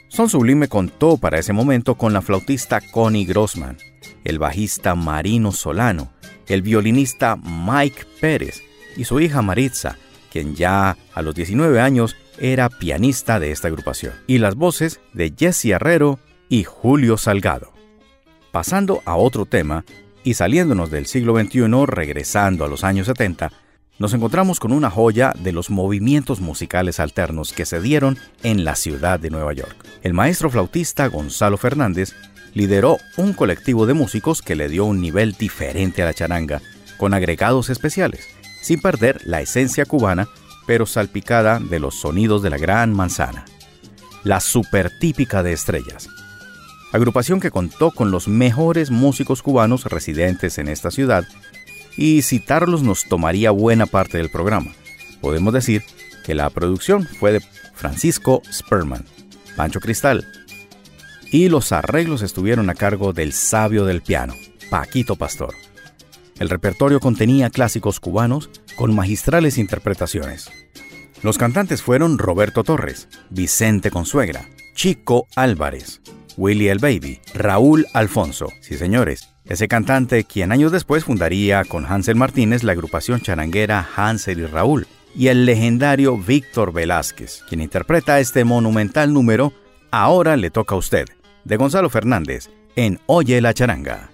Son 0.09 0.29
Sublime 0.29 0.69
contó 0.69 1.19
para 1.19 1.39
ese 1.39 1.53
momento 1.53 1.97
con 1.97 2.13
la 2.13 2.23
flautista 2.23 2.81
Connie 2.81 3.27
Grossman, 3.27 3.77
el 4.25 4.39
bajista 4.39 4.95
Marino 4.95 5.53
Solano, 5.53 6.13
el 6.47 6.63
violinista 6.63 7.37
Mike 7.37 8.05
Pérez, 8.21 8.63
y 8.97 9.05
su 9.05 9.21
hija 9.21 9.43
Maritza, 9.43 9.97
quien 10.33 10.55
ya 10.55 10.97
a 11.15 11.23
los 11.23 11.35
19 11.35 11.81
años 11.81 12.17
era 12.39 12.69
pianista 12.69 13.39
de 13.39 13.53
esta 13.53 13.69
agrupación, 13.69 14.15
y 14.27 14.39
las 14.39 14.55
voces 14.55 15.01
de 15.13 15.33
Jesse 15.37 15.67
Herrero 15.67 16.19
y 16.49 16.65
Julio 16.65 17.19
Salgado. 17.19 17.73
Pasando 18.51 19.03
a 19.05 19.17
otro 19.17 19.45
tema, 19.45 19.85
y 20.25 20.35
saliéndonos 20.35 20.91
del 20.91 21.07
siglo 21.07 21.39
XXI, 21.39 21.87
regresando 21.87 22.65
a 22.65 22.69
los 22.69 22.83
años 22.83 23.07
70, 23.07 23.53
nos 23.99 24.15
encontramos 24.15 24.61
con 24.61 24.73
una 24.73 24.91
joya 24.91 25.35
de 25.39 25.53
los 25.53 25.71
movimientos 25.71 26.41
musicales 26.41 27.01
alternos 27.01 27.53
que 27.53 27.67
se 27.67 27.81
dieron 27.81 28.17
en 28.43 28.65
la 28.65 28.77
ciudad 28.77 29.19
de 29.19 29.31
Nueva 29.31 29.53
York. 29.53 29.85
El 30.03 30.15
maestro 30.15 30.51
flautista 30.51 31.09
Gonzalo 31.09 31.57
Fernández 31.57 32.15
lideró 32.55 32.99
un 33.17 33.33
colectivo 33.33 33.87
de 33.87 33.95
músicos 33.95 34.41
que 34.41 34.55
le 34.55 34.69
dio 34.69 34.85
un 34.85 35.01
nivel 35.01 35.33
diferente 35.33 36.03
a 36.03 36.07
la 36.07 36.15
charanga, 36.15 36.63
con 36.97 37.13
agregados 37.13 37.71
especiales, 37.71 38.29
sin 38.63 38.81
perder 38.81 39.21
la 39.25 39.41
esencia 39.41 39.85
cubana, 39.85 40.29
pero 40.67 40.87
salpicada 40.87 41.59
de 41.59 41.81
los 41.81 42.01
sonidos 42.01 42.43
de 42.43 42.51
la 42.51 42.59
gran 42.59 42.93
manzana. 42.95 43.45
La 44.23 44.41
super 44.41 44.91
típica 44.99 45.43
de 45.43 45.53
estrellas. 45.53 46.09
Agrupación 46.93 47.41
que 47.41 47.51
contó 47.51 47.91
con 47.91 48.11
los 48.11 48.29
mejores 48.29 48.91
músicos 48.91 49.43
cubanos 49.43 49.85
residentes 49.85 50.59
en 50.59 50.69
esta 50.69 50.91
ciudad, 50.91 51.27
y 51.99 52.23
citarlos 52.23 52.85
nos 52.85 53.05
tomaría 53.07 53.51
buena 53.51 53.85
parte 53.85 54.19
del 54.19 54.31
programa. 54.31 54.73
Podemos 55.21 55.53
decir 55.53 55.83
que 56.25 56.35
la 56.35 56.49
producción 56.49 57.05
fue 57.05 57.33
de 57.33 57.41
Francisco 57.75 58.41
Sperman, 58.51 59.05
Pancho 59.57 59.81
Cristal, 59.81 60.25
y 61.33 61.49
los 61.49 61.73
arreglos 61.73 62.23
estuvieron 62.23 62.71
a 62.71 62.77
cargo 62.77 63.13
del 63.13 63.33
sabio 63.33 63.85
del 63.85 64.01
piano, 64.01 64.35
Paquito 64.71 65.17
Pastor. 65.17 65.55
El 66.39 66.49
repertorio 66.49 67.01
contenía 67.01 67.51
clásicos 67.51 67.99
cubanos 67.99 68.49
con 68.77 68.95
magistrales 68.95 69.59
interpretaciones. 69.59 70.51
Los 71.25 71.37
cantantes 71.37 71.83
fueron 71.83 72.17
Roberto 72.17 72.63
Torres, 72.63 73.09
Vicente 73.29 73.91
Consuegra, 73.91 74.49
Chico 74.75 75.27
Álvarez, 75.35 76.01
Willy 76.37 76.69
el 76.69 76.79
Baby, 76.79 77.21
Raúl 77.35 77.89
Alfonso. 77.93 78.47
Sí, 78.61 78.77
señores, 78.77 79.31
ese 79.49 79.69
cantante 79.69 80.25
quien 80.25 80.53
años 80.53 80.73
después 80.73 81.05
fundaría 81.05 81.65
con 81.65 81.87
Hansel 81.87 82.17
Martínez 82.17 82.63
la 82.63 82.73
agrupación 82.73 83.21
charanguera 83.21 83.87
Hansel 83.97 84.41
y 84.41 84.47
Raúl, 84.47 84.87
y 85.15 85.29
el 85.29 85.47
legendario 85.47 86.17
Víctor 86.17 86.73
Velázquez, 86.73 87.43
quien 87.49 87.61
interpreta 87.61 88.21
este 88.21 88.45
monumental 88.45 89.13
número 89.13 89.53
Ahora 89.91 90.37
le 90.37 90.51
toca 90.51 90.75
a 90.75 90.79
usted, 90.79 91.07
de 91.45 91.57
Gonzalo 91.57 91.89
Fernández, 91.89 92.51
en 92.77 93.01
Oye 93.07 93.41
la 93.41 93.55
charanga. 93.55 94.11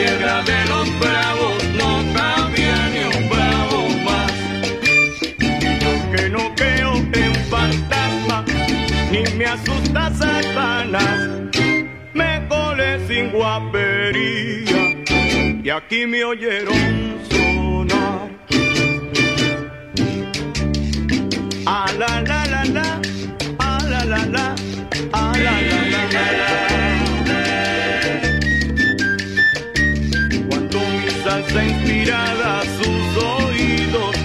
Tierra 0.00 0.42
de 0.42 0.64
los 0.72 0.86
bravos 0.98 1.62
no 1.80 1.90
cabía 2.14 2.78
ni 2.94 3.02
un 3.16 3.28
bravo 3.28 3.88
más. 4.06 4.32
Yo 5.82 5.92
que 6.12 6.28
no 6.30 6.54
creo 6.54 6.92
en 7.24 7.34
fantasmas, 7.54 8.44
ni 9.10 9.22
me 9.36 9.44
asusta 9.44 10.10
Satanás. 10.14 11.28
Me 12.14 12.30
colé 12.48 12.90
sin 13.08 13.30
guapería 13.30 14.82
y 15.62 15.68
aquí 15.68 16.06
me 16.06 16.24
oyeron 16.24 17.18
sonar. 17.30 18.30
Ah, 21.66 21.86
la, 21.98 22.22
la, 22.22 22.46
la, 22.52 22.64
la, 22.64 23.00
ah, 23.58 23.78
la, 23.90 24.04
la, 24.04 24.26
la, 24.26 24.54
ah, 25.12 25.32
la, 25.36 25.54
la, 25.70 25.80
la, 25.92 26.02
la, 26.14 26.32
la. 26.40 26.69
Inspirada 31.48 32.62
sus 32.62 33.24
oídos. 33.24 34.16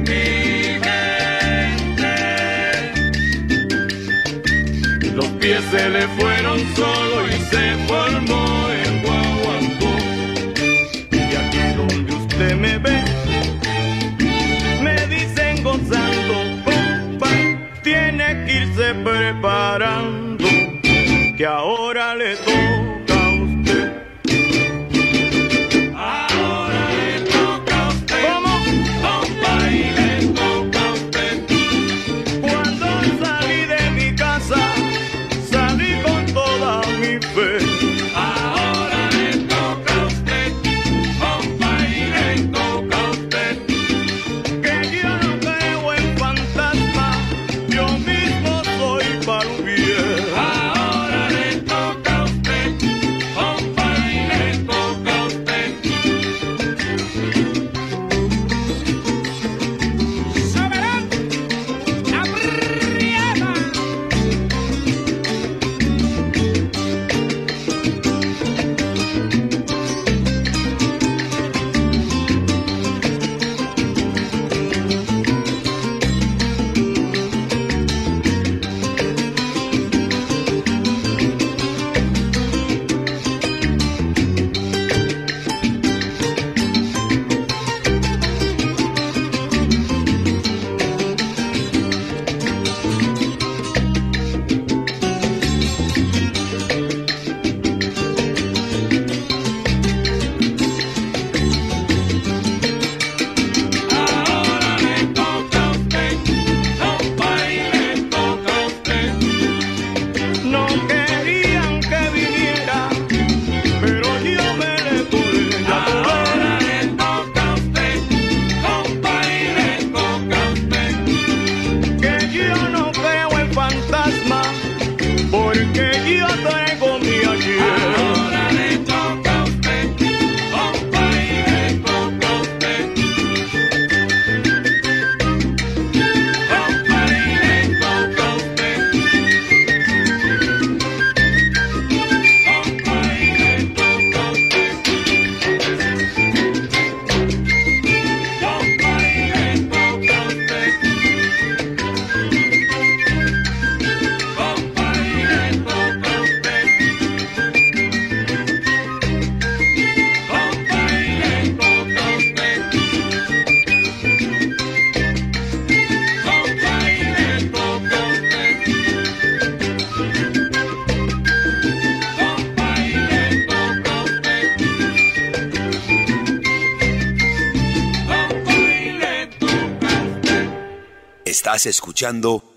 Mi 0.00 0.78
gente. 0.84 2.14
Los 5.14 5.26
pies 5.40 5.62
se 5.70 5.88
le 5.88 6.02
fueron 6.08 6.58
solo 6.74 7.28
y 7.28 7.32
se 7.32 7.76
formó 7.86 8.68
el 8.70 9.02
guaguancó. 9.02 9.92
Y 11.12 11.34
aquí 11.36 11.64
donde 11.76 12.12
usted 12.14 12.56
me 12.56 12.78
ve, 12.78 13.02
me 14.82 15.06
dicen 15.06 15.62
gozando, 15.62 16.34
compa, 16.64 17.30
tiene 17.82 18.44
que 18.44 18.52
irse 18.62 18.94
preparando, 18.94 20.44
que 21.36 21.46
ahora 21.46 21.75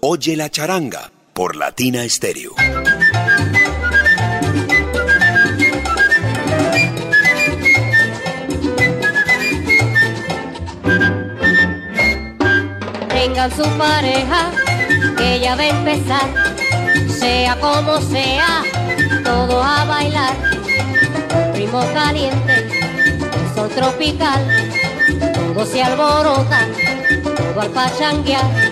Oye 0.02 0.36
la 0.36 0.50
charanga 0.50 1.12
por 1.34 1.56
Latina 1.56 2.04
Stereo. 2.10 2.56
Tengan 13.08 13.52
su 13.56 13.64
pareja, 13.78 14.52
que 15.18 15.40
ya 15.40 15.56
va 15.56 15.62
a 15.62 15.70
empezar, 15.70 16.30
sea 17.08 17.58
como 17.62 18.02
sea, 18.02 18.64
todo 19.24 19.64
a 19.64 19.86
bailar. 19.86 20.36
Ritmo 21.54 21.80
caliente, 21.94 22.68
el 22.68 23.56
sol 23.56 23.70
tropical, 23.70 24.46
todo 25.34 25.66
se 25.66 25.82
alborota, 25.82 26.68
todo 27.24 27.62
al 27.62 27.70
pachanguear, 27.70 28.69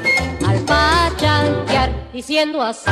al 0.69 1.11
pachanguear, 1.11 1.91
diciendo 2.13 2.61
así, 2.61 2.89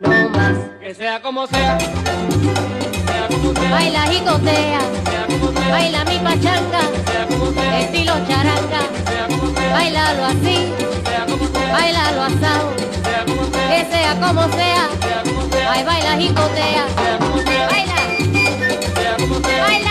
no 0.00 0.28
más. 0.30 0.56
Que 0.80 0.94
sea 0.94 1.20
como 1.20 1.46
sea, 1.46 1.78
sea 1.78 3.28
como 3.28 3.52
sea, 3.54 3.70
Baila 3.70 4.02
jicotea, 4.02 4.80
sea 5.04 5.26
como 5.26 5.52
sea, 5.52 5.70
baila 5.70 6.04
mi 6.04 6.18
pachanga, 6.18 6.80
sea 7.06 7.26
como 7.28 7.52
sea, 7.52 7.80
estilo 7.80 8.14
charanga, 8.26 8.82
sea 9.06 9.26
como 9.28 9.54
sea, 9.54 9.72
bailalo 9.72 10.24
así, 10.24 10.72
sea 11.04 11.26
como 11.26 11.46
sea, 11.46 11.72
bailalo 11.72 12.22
asado, 12.22 12.72
sea 13.04 13.24
como 13.26 13.44
sea, 13.44 13.68
que 13.68 13.90
sea 13.90 14.20
como 14.20 14.42
sea, 14.48 14.88
sea 15.00 15.22
como 15.24 15.42
sea, 15.50 15.72
ay 15.72 15.84
baila 15.84 16.16
jicotea, 16.16 16.84
sea 16.96 17.18
como 17.18 17.38
sea, 17.38 17.68
baila, 17.68 17.96
sea 18.94 19.16
como 19.16 19.34
sea, 19.40 19.62
baila, 19.64 19.89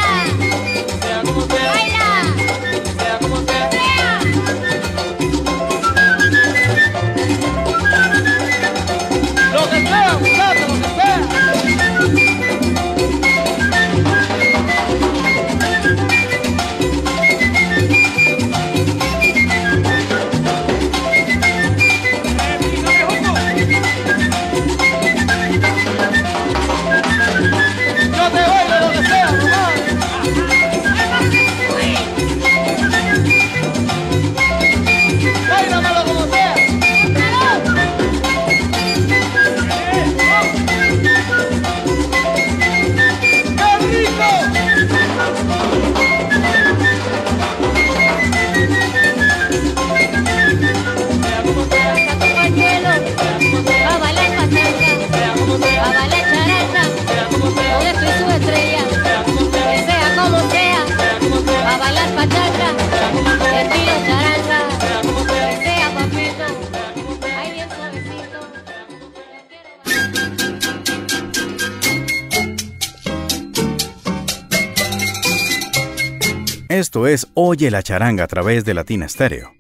Esto 76.70 77.08
es 77.08 77.26
Oye 77.34 77.72
la 77.72 77.82
charanga 77.82 78.26
a 78.26 78.28
través 78.28 78.64
de 78.64 78.76
Latina 78.76 79.10
Stereo. 79.10 79.54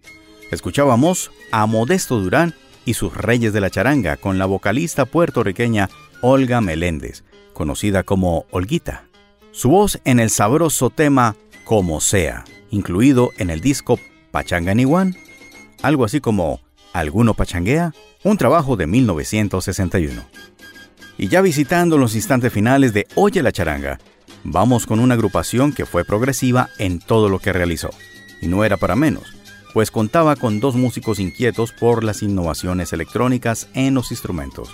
Escuchábamos 0.51 1.31
a 1.49 1.65
Modesto 1.65 2.19
Durán 2.19 2.53
y 2.85 2.93
sus 2.93 3.17
Reyes 3.17 3.51
de 3.51 3.61
la 3.61 3.71
Charanga 3.71 4.15
con 4.15 4.37
la 4.37 4.45
vocalista 4.45 5.05
puertorriqueña 5.05 5.89
Olga 6.21 6.61
Meléndez, 6.61 7.23
conocida 7.55 8.03
como 8.03 8.45
Olguita. 8.51 9.05
Su 9.49 9.71
voz 9.71 9.99
en 10.05 10.19
el 10.19 10.29
sabroso 10.29 10.91
tema 10.91 11.35
Como 11.63 11.99
sea, 11.99 12.43
incluido 12.69 13.31
en 13.39 13.49
el 13.49 13.59
disco 13.59 13.99
Pachanga 14.29 14.73
One, 14.73 15.17
algo 15.81 16.05
así 16.05 16.21
como 16.21 16.61
¿Alguno 16.93 17.33
pachanguea? 17.33 17.91
Un 18.23 18.37
trabajo 18.37 18.75
de 18.75 18.85
1961. 18.85 20.21
Y 21.17 21.27
ya 21.27 21.41
visitando 21.41 21.97
los 21.97 22.13
instantes 22.13 22.53
finales 22.53 22.93
de 22.93 23.07
Oye 23.15 23.41
la 23.41 23.51
charanga, 23.51 23.97
vamos 24.43 24.85
con 24.85 24.99
una 24.99 25.15
agrupación 25.15 25.73
que 25.73 25.85
fue 25.85 26.05
progresiva 26.05 26.69
en 26.77 26.99
todo 26.99 27.29
lo 27.29 27.39
que 27.39 27.53
realizó. 27.53 27.89
Y 28.41 28.47
no 28.47 28.63
era 28.63 28.77
para 28.77 28.95
menos, 28.95 29.33
pues 29.73 29.91
contaba 29.91 30.35
con 30.35 30.59
dos 30.59 30.75
músicos 30.75 31.19
inquietos 31.19 31.71
por 31.71 32.03
las 32.03 32.23
innovaciones 32.23 32.93
electrónicas 32.93 33.67
en 33.73 33.93
los 33.93 34.11
instrumentos. 34.11 34.69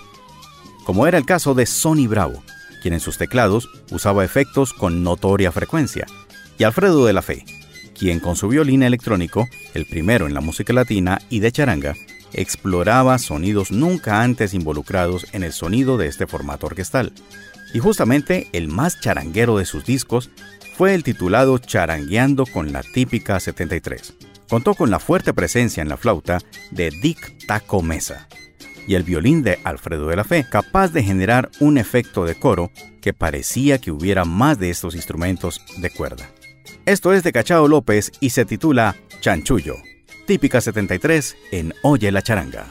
Como 0.86 1.08
era 1.08 1.18
el 1.18 1.26
caso 1.26 1.54
de 1.54 1.66
Sonny 1.66 2.08
Bravo, 2.08 2.44
quien 2.82 2.94
en 2.94 3.00
sus 3.00 3.18
teclados 3.18 3.68
usaba 3.92 4.24
efectos 4.24 4.74
con 4.74 5.04
notoria 5.04 5.52
frecuencia, 5.52 6.06
y 6.58 6.64
Alfredo 6.64 7.06
de 7.06 7.14
la 7.14 7.22
Fe, 7.22 7.44
quien 7.98 8.20
con 8.20 8.36
su 8.36 8.48
violín 8.48 8.84
electrónico, 8.84 9.48
el 9.74 9.86
primero 9.86 10.28
en 10.28 10.34
la 10.34 10.42
música 10.42 10.74
latina 10.74 11.20
y 11.30 11.40
de 11.40 11.52
charanga, 11.52 11.96
exploraba 12.34 13.18
sonidos 13.18 13.72
nunca 13.72 14.22
antes 14.22 14.54
involucrados 14.54 15.26
en 15.32 15.44
el 15.44 15.54
sonido 15.54 15.98
de 15.98 16.08
este 16.08 16.28
formato 16.28 16.68
orquestal. 16.68 17.14
Y 17.76 17.80
justamente 17.80 18.48
el 18.54 18.70
más 18.70 19.02
charanguero 19.02 19.58
de 19.58 19.66
sus 19.66 19.84
discos 19.84 20.30
fue 20.78 20.96
el 20.96 21.04
titulado 21.04 21.58
Charangueando 21.58 22.46
con 22.46 22.72
la 22.72 22.82
típica 22.82 23.38
73. 23.38 24.14
Contó 24.50 24.76
con 24.76 24.90
la 24.90 25.00
fuerte 25.00 25.34
presencia 25.34 25.82
en 25.82 25.90
la 25.90 25.98
flauta 25.98 26.40
de 26.72 26.90
Dick 26.90 27.46
Taco 27.46 27.82
Mesa 27.82 28.30
y 28.88 28.96
el 28.96 29.04
violín 29.04 29.44
de 29.44 29.60
Alfredo 29.66 30.08
de 30.08 30.16
la 30.16 30.24
Fe, 30.24 30.46
capaz 30.50 30.94
de 30.94 31.04
generar 31.04 31.52
un 31.60 31.78
efecto 31.78 32.24
de 32.24 32.36
coro 32.36 32.72
que 33.02 33.12
parecía 33.12 33.78
que 33.78 33.92
hubiera 33.92 34.24
más 34.24 34.58
de 34.58 34.70
estos 34.70 34.96
instrumentos 34.96 35.60
de 35.76 35.90
cuerda. 35.90 36.30
Esto 36.86 37.12
es 37.12 37.24
de 37.24 37.34
Cachao 37.34 37.68
López 37.68 38.14
y 38.22 38.30
se 38.30 38.46
titula 38.46 38.96
Chanchullo, 39.20 39.76
típica 40.26 40.62
73 40.62 41.36
en 41.52 41.74
Oye 41.82 42.10
la 42.14 42.22
Charanga. 42.22 42.68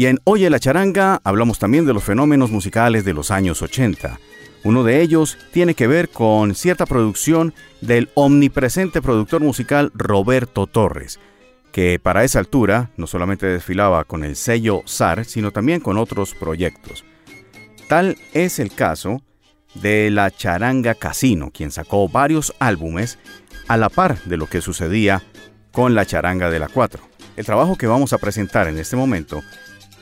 Y 0.00 0.06
en 0.06 0.18
Oye 0.24 0.48
la 0.48 0.58
charanga 0.58 1.20
hablamos 1.24 1.58
también 1.58 1.84
de 1.84 1.92
los 1.92 2.04
fenómenos 2.04 2.50
musicales 2.50 3.04
de 3.04 3.12
los 3.12 3.30
años 3.30 3.60
80. 3.60 4.18
Uno 4.64 4.82
de 4.82 5.02
ellos 5.02 5.36
tiene 5.52 5.74
que 5.74 5.86
ver 5.86 6.08
con 6.08 6.54
cierta 6.54 6.86
producción 6.86 7.52
del 7.82 8.08
omnipresente 8.14 9.02
productor 9.02 9.42
musical 9.42 9.92
Roberto 9.92 10.66
Torres, 10.66 11.20
que 11.70 11.98
para 12.02 12.24
esa 12.24 12.38
altura 12.38 12.88
no 12.96 13.06
solamente 13.06 13.44
desfilaba 13.44 14.04
con 14.04 14.24
el 14.24 14.36
sello 14.36 14.80
SAR, 14.86 15.26
sino 15.26 15.50
también 15.50 15.80
con 15.80 15.98
otros 15.98 16.34
proyectos. 16.34 17.04
Tal 17.86 18.16
es 18.32 18.58
el 18.58 18.74
caso 18.74 19.20
de 19.74 20.10
la 20.10 20.30
Charanga 20.30 20.94
Casino, 20.94 21.50
quien 21.52 21.70
sacó 21.70 22.08
varios 22.08 22.54
álbumes 22.58 23.18
a 23.68 23.76
la 23.76 23.90
par 23.90 24.18
de 24.24 24.38
lo 24.38 24.46
que 24.46 24.62
sucedía 24.62 25.22
con 25.72 25.94
la 25.94 26.06
Charanga 26.06 26.48
de 26.48 26.58
la 26.58 26.68
4. 26.68 27.02
El 27.36 27.44
trabajo 27.44 27.76
que 27.76 27.86
vamos 27.86 28.14
a 28.14 28.18
presentar 28.18 28.66
en 28.66 28.78
este 28.78 28.96
momento 28.96 29.42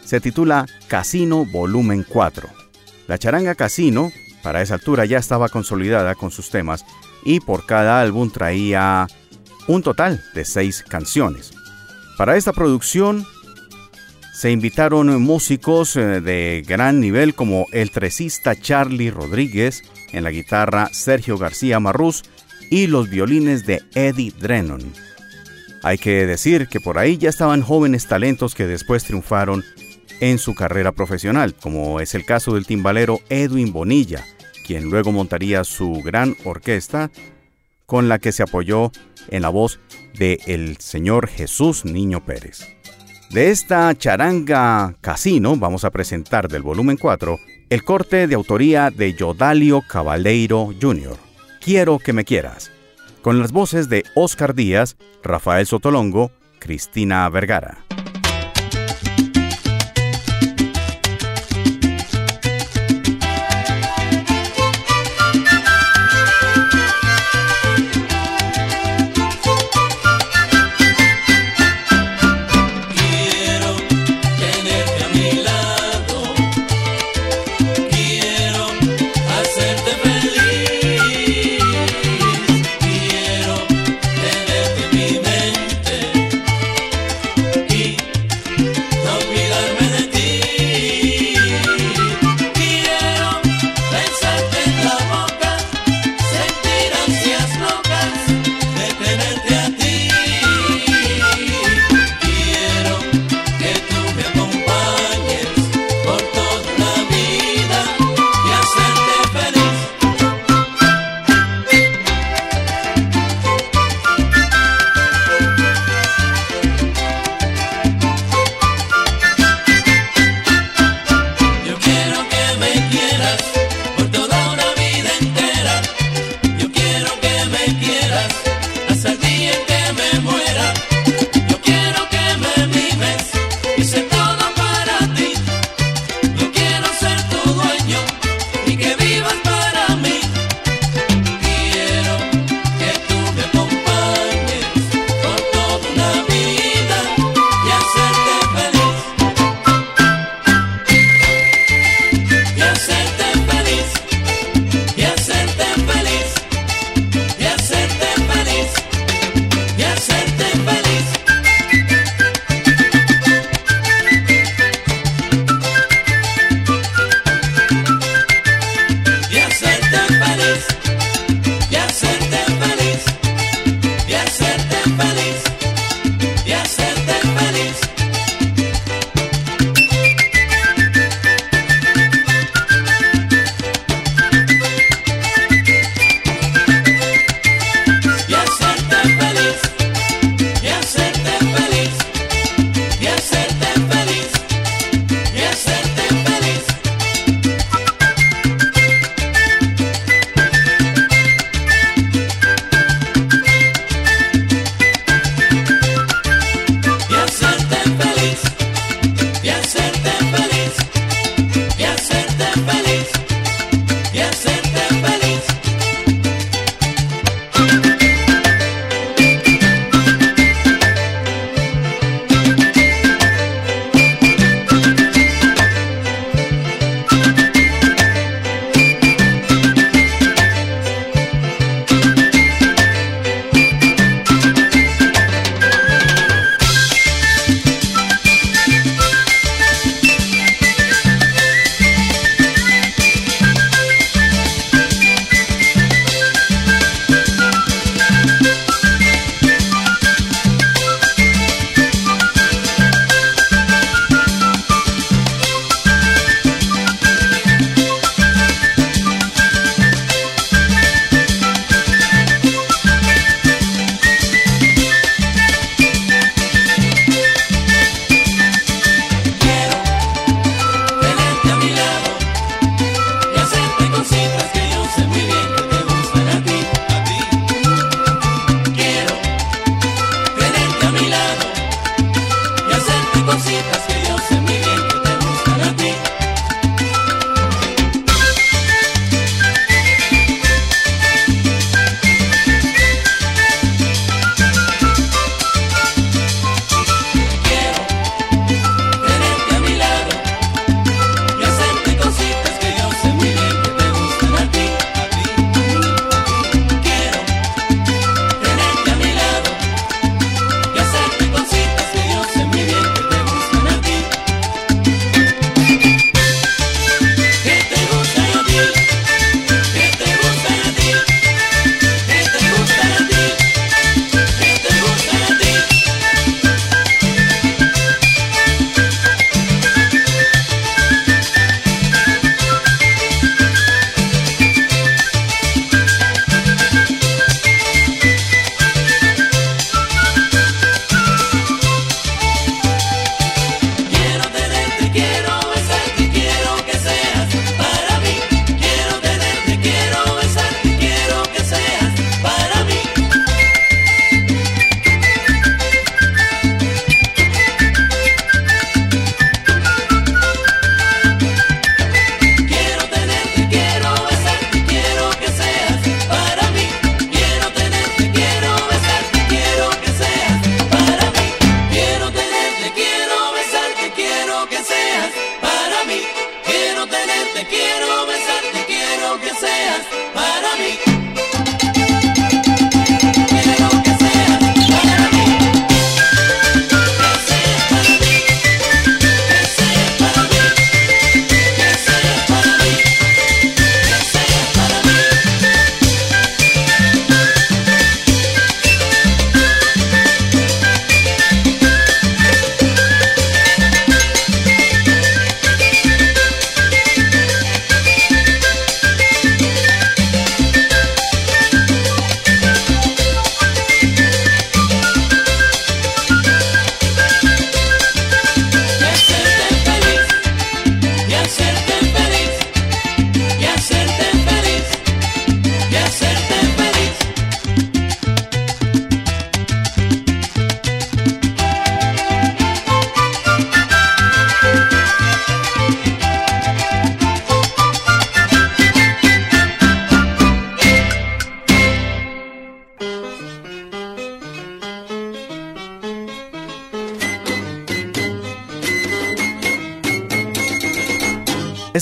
se 0.09 0.23
titula 0.23 0.65
Casino 0.87 1.45
Volumen 1.45 2.03
4. 2.09 2.49
La 3.09 3.19
Charanga 3.19 3.55
Casino, 3.55 4.11
para 4.43 4.63
esa 4.63 4.75
altura, 4.75 5.05
ya 5.05 5.19
estaba 5.19 5.51
consolidada 5.51 6.15
con 6.15 6.31
sus 6.31 6.49
temas 6.49 6.87
y 7.25 7.41
por 7.41 7.67
cada 7.67 8.01
álbum 8.01 8.31
traía 8.31 9.07
un 9.67 9.83
total 9.83 10.25
de 10.35 10.47
seis 10.47 10.83
canciones. 10.83 11.53
Para 12.17 12.39
esta 12.39 12.55
producción 12.55 13.27
se 14.33 14.51
invitaron 14.51 15.21
músicos 15.21 15.95
eh, 15.97 16.23
de 16.23 16.65
gran 16.67 17.01
nivel 17.01 17.35
como 17.35 17.67
el 17.73 17.91
tresista 17.91 18.59
Charlie 18.59 19.11
Rodríguez, 19.11 19.83
en 20.13 20.25
la 20.25 20.31
guitarra 20.31 20.89
Sergio 20.91 21.37
García 21.37 21.81
Marrús 21.81 22.23
y 22.71 22.87
los 22.87 23.11
violines 23.11 23.67
de 23.67 23.83
Eddie 23.95 24.33
Drennon. 24.41 24.91
Hay 25.83 25.99
que 25.99 26.27
decir 26.27 26.67
que 26.67 26.81
por 26.81 26.97
ahí 26.97 27.19
ya 27.19 27.29
estaban 27.29 27.61
jóvenes 27.61 28.07
talentos 28.07 28.55
que 28.55 28.67
después 28.67 29.05
triunfaron 29.05 29.63
en 30.21 30.39
su 30.39 30.55
carrera 30.55 30.93
profesional, 30.93 31.55
como 31.55 32.01
es 32.01 32.14
el 32.14 32.25
caso 32.25 32.55
del 32.55 32.66
timbalero 32.66 33.21
Edwin 33.29 33.73
Bonilla, 33.73 34.25
quien 34.66 34.91
luego 34.91 35.12
montaría 35.12 35.64
su 35.64 36.03
gran 36.03 36.37
orquesta 36.45 37.11
con 37.87 38.09
la 38.09 38.19
que 38.19 38.33
se 38.33 38.43
apoyó 38.43 38.93
en 39.29 39.43
la 39.43 39.49
voz 39.49 39.81
de 40.19 40.41
el 40.47 40.77
señor 40.79 41.29
Jesús 41.29 41.85
Niño 41.85 42.25
Pérez. 42.25 42.66
De 43.31 43.51
esta 43.51 43.95
charanga 43.95 44.95
casino 45.01 45.57
vamos 45.57 45.85
a 45.85 45.91
presentar 45.91 46.49
del 46.49 46.62
volumen 46.62 46.97
4 46.97 47.39
el 47.71 47.85
corte 47.85 48.27
de 48.27 48.35
autoría 48.35 48.91
de 48.91 49.12
Yodalio 49.14 49.83
Cabaleiro 49.87 50.71
Jr. 50.81 51.16
Quiero 51.61 51.99
que 51.99 52.14
me 52.14 52.25
quieras, 52.25 52.71
con 53.21 53.39
las 53.39 53.53
voces 53.53 53.89
de 53.89 54.05
Oscar 54.14 54.55
Díaz, 54.55 54.97
Rafael 55.23 55.66
Sotolongo, 55.66 56.31
Cristina 56.59 57.29
Vergara. 57.29 57.88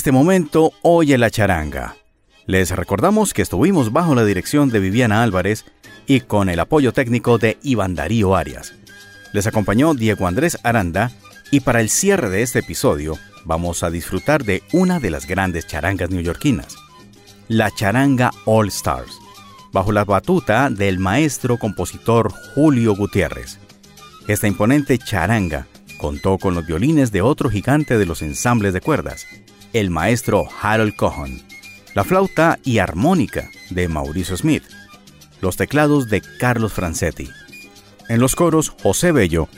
Este 0.07 0.13
momento 0.13 0.71
oye 0.83 1.17
la 1.17 1.29
charanga. 1.29 1.97
Les 2.45 2.71
recordamos 2.71 3.33
que 3.33 3.41
estuvimos 3.41 3.91
bajo 3.91 4.15
la 4.15 4.23
dirección 4.23 4.69
de 4.69 4.79
Viviana 4.79 5.21
Álvarez 5.21 5.65
y 6.05 6.21
con 6.21 6.47
el 6.47 6.61
apoyo 6.61 6.93
técnico 6.93 7.37
de 7.37 7.57
Iván 7.61 7.93
Darío 7.93 8.33
Arias. 8.33 8.73
Les 9.33 9.47
acompañó 9.47 9.95
Diego 9.95 10.25
Andrés 10.25 10.59
Aranda 10.63 11.11
y 11.51 11.59
para 11.59 11.81
el 11.81 11.89
cierre 11.89 12.29
de 12.29 12.41
este 12.41 12.59
episodio 12.59 13.17
vamos 13.43 13.83
a 13.83 13.89
disfrutar 13.89 14.45
de 14.45 14.63
una 14.71 15.01
de 15.01 15.09
las 15.09 15.27
grandes 15.27 15.67
charangas 15.67 16.09
neoyorquinas, 16.09 16.77
la 17.49 17.69
charanga 17.69 18.31
All 18.45 18.69
Stars, 18.69 19.11
bajo 19.73 19.91
la 19.91 20.05
batuta 20.05 20.69
del 20.69 20.99
maestro 20.99 21.57
compositor 21.57 22.31
Julio 22.55 22.95
Gutiérrez. 22.95 23.59
Esta 24.29 24.47
imponente 24.47 24.99
charanga 24.99 25.67
contó 25.97 26.37
con 26.37 26.55
los 26.55 26.65
violines 26.65 27.11
de 27.11 27.21
otro 27.21 27.49
gigante 27.49 27.97
de 27.97 28.05
los 28.05 28.21
ensambles 28.21 28.71
de 28.73 28.79
cuerdas, 28.79 29.27
el 29.73 29.89
maestro 29.89 30.47
Harold 30.61 30.95
Cohen, 30.95 31.41
la 31.93 32.03
flauta 32.03 32.59
y 32.63 32.79
armónica 32.79 33.49
de 33.69 33.87
Mauricio 33.87 34.37
Smith, 34.37 34.63
los 35.41 35.57
teclados 35.57 36.09
de 36.09 36.21
Carlos 36.39 36.73
Francetti, 36.73 37.29
en 38.09 38.19
los 38.19 38.35
coros 38.35 38.69
José 38.81 39.11
Bello 39.11 39.49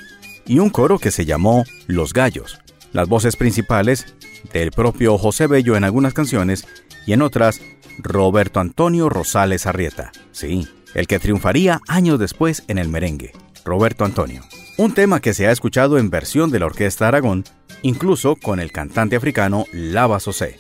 y 0.46 0.60
un 0.60 0.70
coro 0.70 1.00
que 1.00 1.12
se 1.12 1.26
llamó 1.26 1.64
Los 1.88 2.14
Gallos, 2.14 2.60
las 2.92 3.08
voces 3.08 3.36
principales 3.36 4.16
del 4.54 4.72
propio 4.72 5.18
José 5.18 5.48
Bello 5.48 5.76
en 5.76 5.84
algunas 5.84 6.14
canciones 6.14 6.66
y 7.06 7.14
en 7.14 7.22
otras 7.22 7.62
Roberto 8.00 8.60
Antonio 8.60 9.10
Rosales 9.10 9.66
Arrieta, 9.66 10.12
sí, 10.32 10.68
el 10.96 11.08
que 11.08 11.20
triunfaría 11.20 11.82
años 11.88 12.20
después 12.20 12.64
en 12.68 12.78
el 12.78 12.90
merengue, 12.90 13.34
Roberto 13.66 14.06
Antonio. 14.06 14.42
Un 14.78 14.94
tema 14.94 15.20
que 15.20 15.34
se 15.34 15.48
ha 15.48 15.52
escuchado 15.52 15.98
en 15.98 16.10
versión 16.10 16.52
de 16.52 16.60
la 16.60 16.68
Orquesta 16.68 17.08
Aragón, 17.08 17.44
incluso 17.82 18.36
con 18.36 18.60
el 18.60 18.72
cantante 18.72 19.16
africano 19.16 19.66
Lava 19.72 20.20
Sosé, 20.20 20.58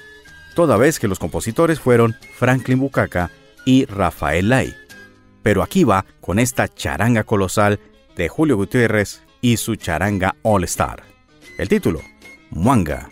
toda 0.55 0.77
vez 0.77 0.99
que 0.99 1.07
los 1.07 1.19
compositores 1.19 1.79
fueron 1.79 2.15
Franklin 2.35 2.79
Bucaca 2.79 3.31
y 3.65 3.85
Rafael 3.85 4.49
Lai. 4.49 4.75
Pero 5.43 5.63
aquí 5.63 5.83
va 5.83 6.05
con 6.21 6.39
esta 6.39 6.67
charanga 6.67 7.23
colosal 7.23 7.79
de 8.15 8.27
Julio 8.27 8.57
Gutiérrez 8.57 9.23
y 9.41 9.57
su 9.57 9.75
charanga 9.75 10.35
All 10.43 10.63
Star. 10.65 11.03
El 11.57 11.69
título, 11.69 12.01
Muanga. 12.49 13.09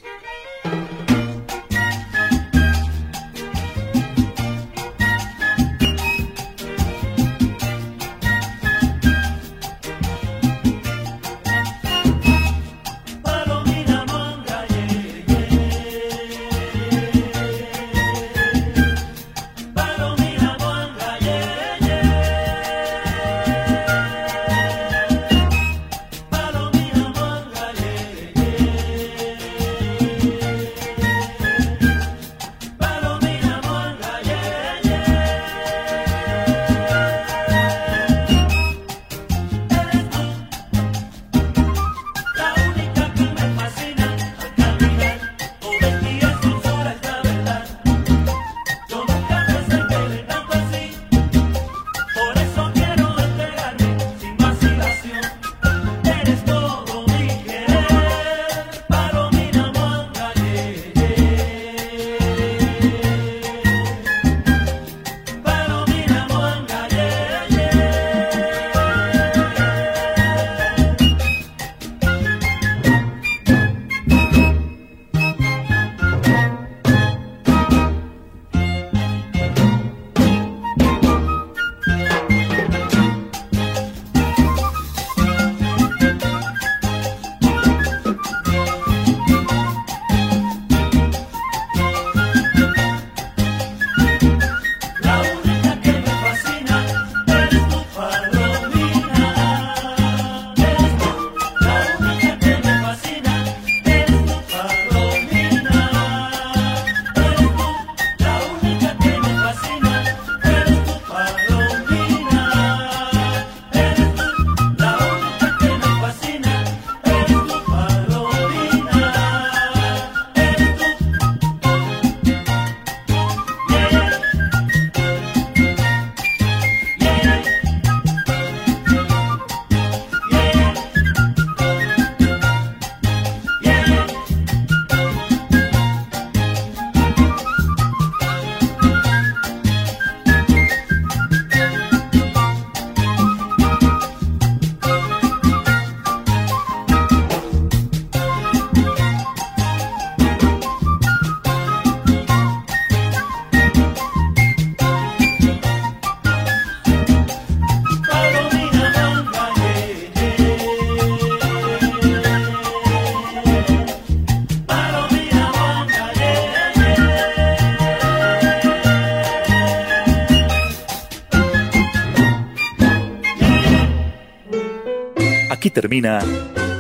Termina 175.82 176.18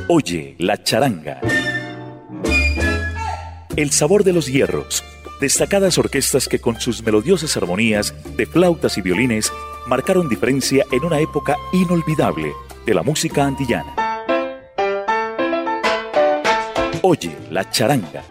Oye 0.07 0.55
la 0.57 0.81
charanga. 0.81 1.39
El 3.75 3.91
sabor 3.91 4.23
de 4.23 4.33
los 4.33 4.47
hierros. 4.47 5.03
Destacadas 5.39 5.99
orquestas 5.99 6.47
que 6.47 6.57
con 6.57 6.81
sus 6.81 7.03
melodiosas 7.03 7.55
armonías 7.57 8.15
de 8.35 8.47
flautas 8.47 8.97
y 8.97 9.03
violines 9.03 9.53
marcaron 9.85 10.27
diferencia 10.27 10.83
en 10.91 11.05
una 11.05 11.19
época 11.19 11.57
inolvidable 11.73 12.51
de 12.87 12.93
la 12.95 13.03
música 13.03 13.45
antillana. 13.45 13.95
Oye 17.03 17.37
la 17.51 17.69
charanga 17.69 18.23